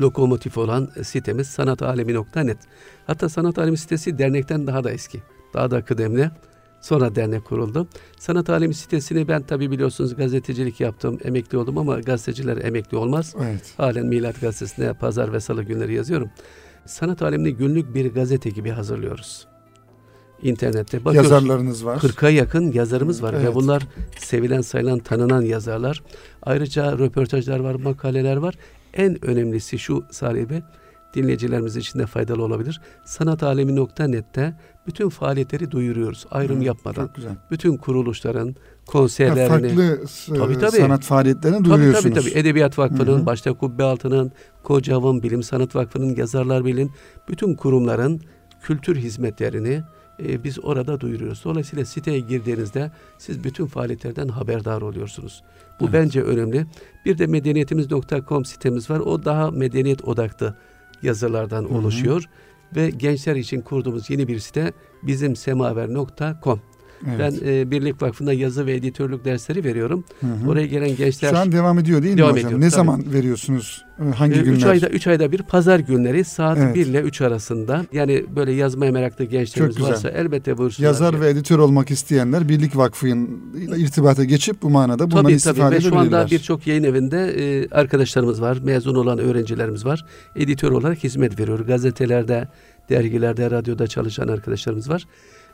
[0.00, 2.58] lokomotif olan sitemiz sanatalemi.net.
[3.06, 5.22] Hatta Sanat Alemi sitesi dernekten daha da eski.
[5.54, 6.30] Daha da kıdemli.
[6.80, 7.88] Sonra dernek kuruldu.
[8.18, 13.34] Sanat Alemi sitesini ben tabii biliyorsunuz gazetecilik yaptım, emekli oldum ama gazeteciler emekli olmaz.
[13.42, 13.74] Evet.
[13.76, 16.30] Halen Milat Gazetesi'nde pazar ve salı günleri yazıyorum.
[16.86, 19.46] Sanat alemini günlük bir gazete gibi hazırlıyoruz.
[20.42, 21.30] İnternette bakıyoruz.
[21.30, 21.98] Yazarlarınız var.
[21.98, 23.54] 40'a yakın yazarımız var ve Evet.
[23.54, 23.86] bunlar
[24.18, 26.02] sevilen, sayılan, tanınan yazarlar.
[26.42, 28.54] Ayrıca röportajlar var, makaleler var.
[28.94, 30.62] En önemlisi şu Salih Bey,
[31.14, 32.80] dinleyicilerimiz için de faydalı olabilir.
[33.04, 34.54] Sanatalemi.net'te
[34.86, 37.06] bütün faaliyetleri duyuruyoruz ayrım Hı, yapmadan.
[37.06, 37.32] Çok güzel.
[37.50, 38.56] Bütün kuruluşların
[38.86, 40.70] konserlerini, farklı s- Tabii, tabii.
[40.76, 42.14] sanat faaliyetlerini Tabii duyuruyorsunuz.
[42.14, 42.38] tabii tabii.
[42.40, 43.26] Edebiyat Vakfı'nın, Hı hı.
[43.26, 44.32] başta Kubbe Altı'nın,
[44.62, 46.90] Kocavan Bilim Sanat Vakfı'nın, Yazarlar Birliği'nin
[47.28, 48.20] bütün kurumların
[48.62, 49.82] kültür hizmetlerini
[50.22, 51.42] e, biz orada duyuruyoruz.
[51.44, 55.42] Dolayısıyla siteye girdiğinizde siz bütün faaliyetlerden haberdar oluyorsunuz.
[55.80, 55.94] Bu Evet.
[55.94, 56.66] bence önemli.
[57.04, 58.98] Bir de medeniyetimiz.com sitemiz var.
[59.00, 60.54] O daha medeniyet odaklı
[61.02, 61.68] yazılardan hı.
[61.68, 62.24] oluşuyor.
[62.76, 66.60] Ve gençler için kurduğumuz yeni bir site bizimsemaver.com.
[67.08, 67.18] Evet.
[67.42, 70.04] Ben e, Birlik Vakfı'nda yazı ve editörlük dersleri veriyorum.
[70.20, 70.50] Hı hı.
[70.50, 72.48] Oraya gelen gençler Şu an devam ediyor değil Devam mi hocam?
[72.48, 72.76] ediyor, ne tabii.
[72.76, 73.84] zaman veriyorsunuz?
[74.00, 74.66] Ee, Hangi 3 günler?
[74.70, 76.74] ayda 3 ayda bir pazar günleri saat Evet.
[76.74, 77.84] 1 ile 3 arasında.
[77.92, 80.88] Yani böyle yazmaya meraklı gençlerimiz varsa elbette buyursunlar.
[80.88, 85.84] Yazar ve editör olmak isteyenler Birlik Vakfı'yla irtibata geçip bu manada bundan Tabii istifade tabii
[85.86, 87.18] ve şu anda birçok yayın evinde
[87.60, 90.04] e, arkadaşlarımız var, mezun olan öğrencilerimiz var.
[90.36, 91.58] Editör olarak hizmet veriyor.
[91.60, 92.48] Gazetelerde,
[92.90, 95.04] dergilerde, radyoda çalışan arkadaşlarımız var.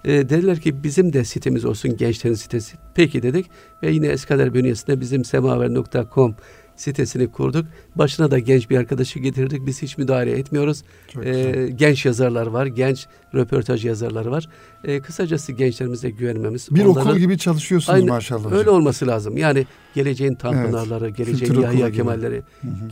[0.05, 2.77] E, dediler ki bizim de sitemiz olsun gençlerin sitesi.
[2.95, 3.51] Peki dedik
[3.83, 6.35] ve yine Eskader bünyesinde bizim semaver.com
[6.83, 7.67] sitesini kurduk.
[7.97, 9.67] Başına da genç bir arkadaşı getirdik.
[9.67, 10.83] Biz hiç müdahale etmiyoruz.
[11.25, 14.49] Ee, genç yazarlar var, genç röportaj yazarları var.
[14.85, 16.69] Ee, kısacası gençlerimize güvenmemiz.
[16.71, 18.45] Bir onların, okul gibi çalışıyorsunuz aynı, maşallah.
[18.45, 18.59] Hocam.
[18.59, 19.37] Öyle olması lazım.
[19.37, 22.43] Yani geleceğin Tanpınarları, evet, geleceğin Yahya Kemalleri,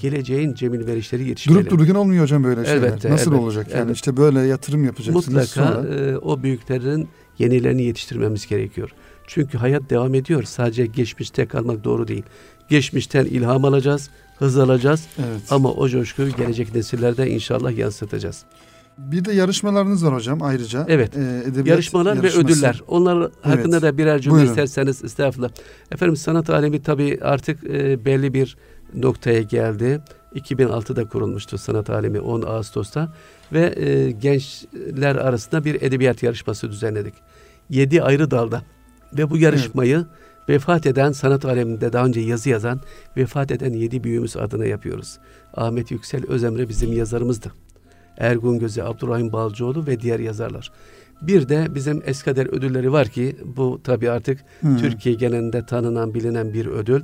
[0.01, 1.59] geleceğin Cemil Verişleri yetişmeli.
[1.59, 2.77] Durup dururken olmuyor hocam böyle şeyler.
[2.77, 3.67] Elbette, Nasıl elbette, olacak?
[3.71, 3.93] Yani elbette.
[3.93, 5.95] işte böyle yatırım yapacaksınız Mutlaka sonra.
[5.95, 8.91] E, o büyüklerin yenilerini yetiştirmemiz gerekiyor.
[9.27, 10.43] Çünkü hayat devam ediyor.
[10.43, 12.23] Sadece geçmişte kalmak doğru değil.
[12.71, 15.07] Geçmişten ilham alacağız, hız alacağız.
[15.19, 15.41] Evet.
[15.51, 18.45] Ama o coşkuyu gelecek nesillerde inşallah yansıtacağız.
[18.99, 20.87] Bir de yarışmalarınız var hocam ayrıca.
[20.89, 21.17] Evet.
[21.17, 22.83] Ee, yarışmalar ve ödüller.
[22.89, 23.33] Onlar evet.
[23.43, 24.49] hakkında da birer cümle Buyurun.
[24.49, 25.51] isterseniz estağfurullah.
[25.93, 28.57] Efendim sanat alemi tabii artık e, belli bir
[28.95, 30.01] noktaya geldi.
[30.35, 33.15] 2006'da kurulmuştu sanat alemi 10 Ağustos'ta
[33.53, 37.15] ve e, gençler arasında bir edebiyat yarışması düzenledik.
[37.71, 38.63] 7 ayrı dalda
[39.13, 40.20] ve bu yarışmayı evet.
[40.51, 42.81] Vefat eden sanat aleminde daha önce yazı yazan
[43.17, 45.19] vefat eden yedi büyüğümüz adına yapıyoruz.
[45.55, 47.53] Ahmet Yüksel Özemre bizim yazarımızdı.
[48.19, 50.73] Ergun Gözü, Abdurrahim Balcıoğlu ve diğer yazarlar.
[51.23, 54.77] Bir de bizim Eskader ödülleri var ki bu tabi artık hmm.
[54.77, 57.03] Türkiye genelinde tanınan bilinen bir ödül.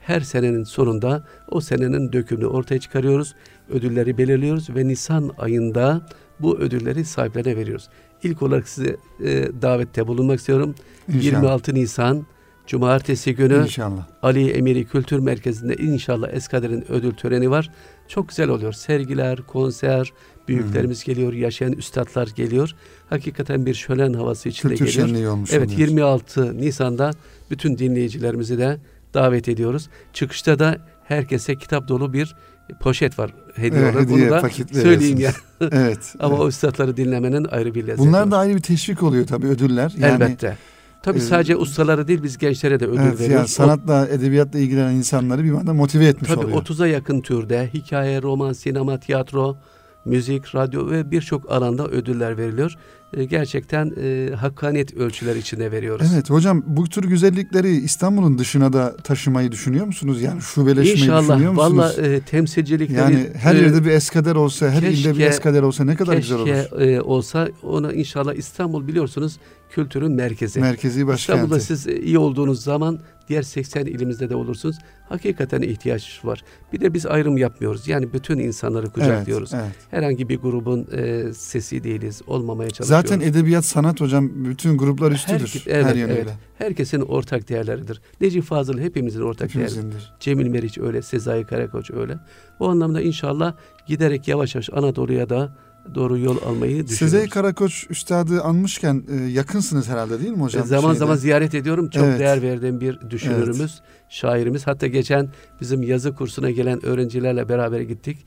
[0.00, 3.34] Her senenin sonunda o senenin dökümünü ortaya çıkarıyoruz.
[3.68, 6.06] Ödülleri belirliyoruz ve Nisan ayında
[6.40, 7.88] bu ödülleri sahiplerine veriyoruz.
[8.22, 10.74] İlk olarak size e, davette bulunmak istiyorum.
[11.08, 11.24] İnşallah.
[11.24, 12.26] 26 Nisan
[12.68, 14.06] Cumartesi günü İnşallah.
[14.22, 17.70] Ali Emiri Kültür Merkezi'nde inşallah Eskader'in ödül töreni var.
[18.08, 18.72] Çok güzel oluyor.
[18.72, 20.12] Sergiler, konser,
[20.48, 21.14] büyüklerimiz hmm.
[21.14, 22.74] geliyor, yaşayan üstadlar geliyor.
[23.10, 25.06] Hakikaten bir şölen havası içinde Kültür geliyor.
[25.06, 25.78] Şenliği olmuş evet oluyor.
[25.88, 27.10] 26 Nisan'da
[27.50, 28.78] bütün dinleyicilerimizi de
[29.14, 29.88] davet ediyoruz.
[30.12, 32.36] Çıkışta da herkese kitap dolu bir
[32.80, 34.10] poşet var hediye evet, olarak.
[34.10, 35.32] Bunu da söyleyeyim ya.
[35.60, 36.14] evet.
[36.18, 36.44] Ama evet.
[36.44, 39.94] o üstadları dinlemenin ayrı bir lezzeti Bunlar da ayrı bir teşvik oluyor tabii ödüller.
[39.98, 40.56] Yani, Elbette.
[41.02, 43.34] Tabii e, sadece ustaları değil biz gençlere de ödül evet, veriyoruz.
[43.34, 46.64] Yani sanatla, edebiyatla ilgilenen insanları bir anda motive etmiş tabii oluyor.
[46.64, 49.56] Tabii 30'a yakın türde hikaye, roman, sinema, tiyatro,
[50.04, 52.76] müzik, radyo ve birçok alanda ödüller veriliyor.
[53.16, 56.06] E, gerçekten e, hakkaniyet ölçüler içinde veriyoruz.
[56.14, 60.22] Evet hocam bu tür güzellikleri İstanbul'un dışına da taşımayı düşünüyor musunuz?
[60.22, 61.72] Yani şubeleşmeyi İnşallah, düşünüyor musunuz?
[61.72, 63.00] İnşallah valla e, temsilcilikleri.
[63.00, 66.16] Yani her e, yerde bir eskader olsa, her keşke, ilde bir eskader olsa ne kadar
[66.16, 66.46] güzel olur.
[66.46, 69.38] Keşke olsa ona inşallah İstanbul biliyorsunuz
[69.70, 70.60] kültürün merkezi.
[70.60, 71.36] Merkezi başkenti.
[71.36, 72.98] İstanbul'da siz iyi olduğunuz zaman
[73.28, 74.76] diğer 80 ilimizde de olursunuz.
[75.08, 76.44] Hakikaten ihtiyaç var.
[76.72, 77.88] Bir de biz ayrım yapmıyoruz.
[77.88, 79.54] Yani bütün insanları kucaklıyoruz.
[79.54, 79.76] Evet, evet.
[79.90, 82.22] Herhangi bir grubun e, sesi değiliz.
[82.26, 82.97] Olmamaya çalışıyoruz.
[83.02, 85.38] Zaten edebiyat, sanat hocam bütün gruplar üstüdür.
[85.38, 86.20] Herkes, evet, her yönüyle.
[86.20, 86.32] Evet.
[86.58, 88.00] Herkesin ortak değerleridir.
[88.20, 90.12] Necip Fazıl hepimizin ortak değerleridir.
[90.20, 92.18] Cemil Meriç öyle, Sezai Karakoç öyle.
[92.60, 93.54] O anlamda inşallah
[93.86, 95.56] giderek yavaş yavaş Anadolu'ya da
[95.94, 96.98] doğru yol almayı düşünüyoruz.
[96.98, 100.62] Sezai Karakoç üstadı anmışken e, yakınsınız herhalde değil mi hocam?
[100.62, 100.98] E, zaman şeyde?
[100.98, 101.90] zaman ziyaret ediyorum.
[101.90, 102.20] Çok evet.
[102.20, 103.82] değer verdiğim bir düşünürümüz, evet.
[104.08, 104.66] Şairimiz.
[104.66, 105.28] Hatta geçen
[105.60, 108.18] bizim yazı kursuna gelen öğrencilerle beraber gittik.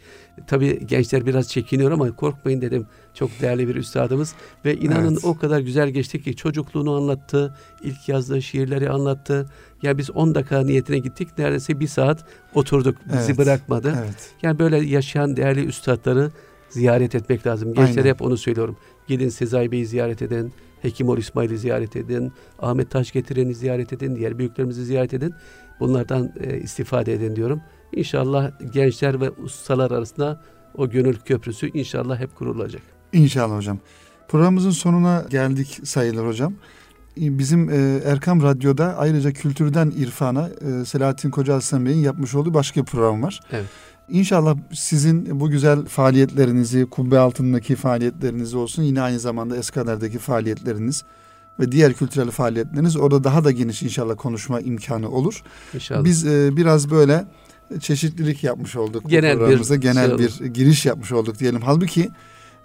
[0.47, 2.85] Tabii gençler biraz çekiniyor ama korkmayın dedim.
[3.13, 5.25] Çok değerli bir üstadımız ve inanın evet.
[5.25, 9.33] o kadar güzel geçti ki çocukluğunu anlattı, ilk yazdığı şiirleri anlattı.
[9.33, 9.45] Ya
[9.83, 11.27] yani biz 10 dakika niyetine gittik.
[11.37, 12.95] Neredeyse bir saat oturduk.
[13.05, 13.37] Bizi evet.
[13.37, 13.95] bırakmadı.
[13.99, 14.33] Evet.
[14.41, 16.31] Yani böyle yaşayan değerli üstadları
[16.69, 17.73] ziyaret etmek lazım.
[17.73, 18.77] Gençlere hep onu söylüyorum.
[19.07, 20.53] Gidin Sezai Bey'i ziyaret edin.
[20.81, 22.31] Hekimol İsmail'i ziyaret edin.
[22.59, 24.15] Ahmet Taş Getiren'i ziyaret edin.
[24.15, 25.33] Diğer büyüklerimizi ziyaret edin.
[25.81, 27.61] Bunlardan e, istifade edin diyorum.
[27.93, 30.41] İnşallah gençler ve ustalar arasında
[30.75, 32.81] o gönül köprüsü inşallah hep kurulacak.
[33.13, 33.79] İnşallah hocam.
[34.27, 36.53] Programımızın sonuna geldik sayılır hocam.
[37.17, 42.81] Bizim e, Erkam Radyo'da ayrıca kültürden irfana e, Selahattin Koca Aslan Bey'in yapmış olduğu başka
[42.81, 43.39] bir program var.
[43.51, 43.65] Evet.
[44.09, 48.83] İnşallah sizin bu güzel faaliyetlerinizi, kubbe altındaki faaliyetleriniz olsun.
[48.83, 51.03] Yine aynı zamanda Eskader'deki faaliyetleriniz
[51.59, 55.43] ve diğer kültürel faaliyetleriniz orada daha da geniş inşallah konuşma imkanı olur.
[55.73, 56.03] İnşallah.
[56.03, 57.25] Biz e, biraz böyle
[57.79, 59.09] çeşitlilik yapmış olduk.
[59.09, 61.61] Genel bir genel şey bir giriş yapmış olduk diyelim.
[61.61, 62.09] Halbuki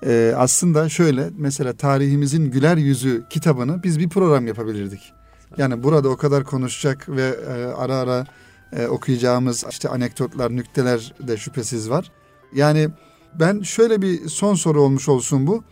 [0.07, 5.13] e, aslında şöyle mesela tarihimizin güler yüzü kitabını biz bir program yapabilirdik.
[5.59, 8.27] Yani burada o kadar konuşacak ve e, ara ara
[8.73, 12.13] e, okuyacağımız işte anekdotlar, nükteler de şüphesiz var.
[12.55, 12.89] Yani
[13.35, 15.65] ben şöyle bir son soru olmuş olsun bu.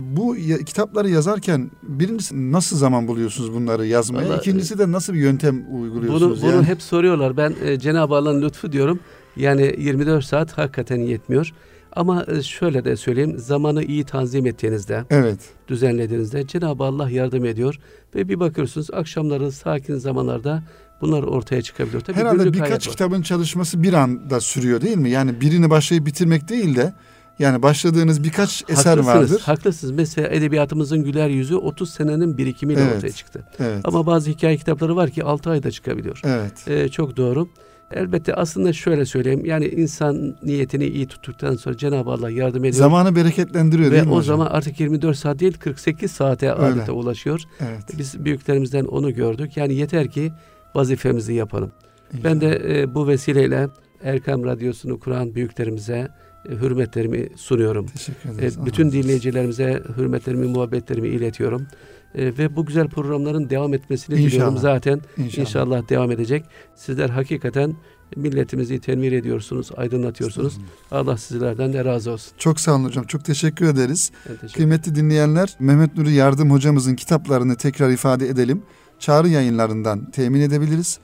[0.00, 4.28] Bu ya, kitapları yazarken birincisi nasıl zaman buluyorsunuz bunları yazmaya?
[4.28, 6.42] Vallahi, İkincisi de nasıl bir yöntem uyguluyorsunuz?
[6.42, 7.36] Bunu, bunu hep soruyorlar.
[7.36, 9.00] Ben e, Cenab-ı Allah'ın lütfu diyorum.
[9.36, 11.52] Yani 24 saat hakikaten yetmiyor.
[11.92, 15.38] Ama e, şöyle de söyleyeyim, zamanı iyi tanzim ettiğinizde, evet.
[15.68, 17.78] düzenlediğinizde Cenab-ı Allah yardım ediyor
[18.14, 20.62] ve bir bakıyorsunuz akşamları sakin zamanlarda
[21.00, 22.00] bunlar ortaya çıkabiliyor.
[22.00, 25.10] Tabii Herhalde birkaç kitabın çalışması bir anda sürüyor değil mi?
[25.10, 26.92] Yani birini başlayıp bitirmek değil de
[27.38, 29.40] yani başladığınız birkaç eser vardır.
[29.40, 29.92] Haklısınız.
[29.92, 33.44] Mesela edebiyatımızın güler yüzü 30 senenin birikimiyle evet, ortaya çıktı.
[33.60, 33.80] Evet.
[33.84, 36.20] Ama bazı hikaye kitapları var ki 6 ayda çıkabiliyor.
[36.24, 36.68] Evet.
[36.68, 37.48] Ee, çok doğru.
[37.94, 39.44] Elbette aslında şöyle söyleyeyim.
[39.44, 42.78] Yani insan niyetini iyi tuttuktan sonra Cenab-ı Allah yardım ediyor.
[42.78, 44.36] Zamanı bereketlendiriyor Ve değil mi o hocam?
[44.36, 47.40] zaman artık 24 saat değil 48 saate adeta ulaşıyor.
[47.60, 47.98] Evet.
[47.98, 49.56] Biz büyüklerimizden onu gördük.
[49.56, 50.32] Yani yeter ki
[50.74, 51.72] vazifemizi yapalım.
[52.12, 52.24] İnşallah.
[52.24, 53.68] Ben de e, bu vesileyle
[54.02, 56.08] Erkam Radyosu'nu kuran büyüklerimize
[56.50, 57.86] hürmetlerimi sunuyorum.
[57.86, 58.66] Teşekkür E, ederiz.
[58.66, 61.66] bütün dinleyicilerimize hürmetlerimi, muhabbetlerimi iletiyorum.
[62.14, 64.30] E, ve bu güzel programların devam etmesini İnşallah.
[64.32, 65.00] diliyorum zaten.
[65.16, 65.46] İnşallah.
[65.46, 66.44] İnşallah devam edecek.
[66.74, 67.76] Sizler hakikaten
[68.16, 70.58] milletimizi tenvir ediyorsunuz, aydınlatıyorsunuz.
[70.90, 72.32] Allah sizlerden de razı olsun.
[72.38, 73.04] Çok sağ olun hocam.
[73.04, 74.12] Çok teşekkür ederiz.
[74.24, 78.62] Teşekkür Kıymetli dinleyenler, Mehmet Nuri Yardım hocamızın kitaplarını tekrar ifade edelim.
[78.98, 80.98] Çağrı yayınlarından temin edebiliriz.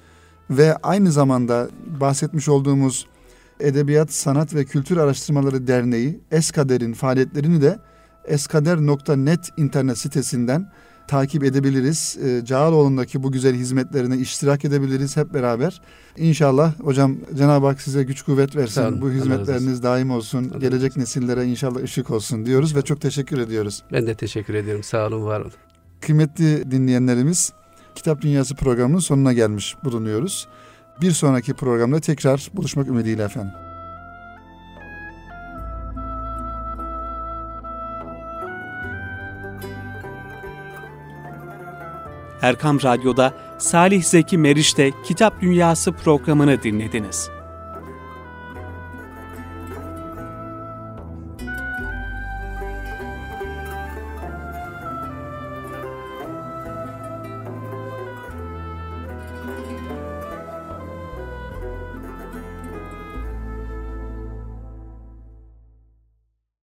[0.51, 1.69] Ve aynı zamanda
[2.01, 3.07] bahsetmiş olduğumuz
[3.63, 7.79] Edebiyat, Sanat ve Kültür Araştırmaları Derneği Eskader'in faaliyetlerini de
[8.25, 10.73] eskader.net internet sitesinden
[11.09, 12.19] takip edebiliriz.
[12.25, 15.81] Ee, Cağaloğlu'ndaki bu güzel hizmetlerine iştirak edebiliriz hep beraber.
[16.17, 18.83] İnşallah hocam Cenab-ı Hak size güç kuvvet versin.
[18.83, 19.01] olun.
[19.01, 20.51] Bu hizmetleriniz daim olsun.
[20.51, 21.01] Allah Gelecek olsun.
[21.01, 23.83] nesillere inşallah ışık olsun diyoruz ve çok teşekkür ediyoruz.
[23.93, 24.83] Ben de teşekkür ediyorum.
[24.83, 25.53] Sağ olun, var olun.
[26.01, 27.53] Kıymetli dinleyenlerimiz
[27.95, 30.49] Kitap Dünyası programının sonuna gelmiş bulunuyoruz.
[31.03, 33.53] Bir sonraki programda tekrar buluşmak ümidiyle efendim.
[42.43, 47.31] Erkam Radyo'da Salih Zeki Meriç'te Kitap Dünyası programını dinlediniz.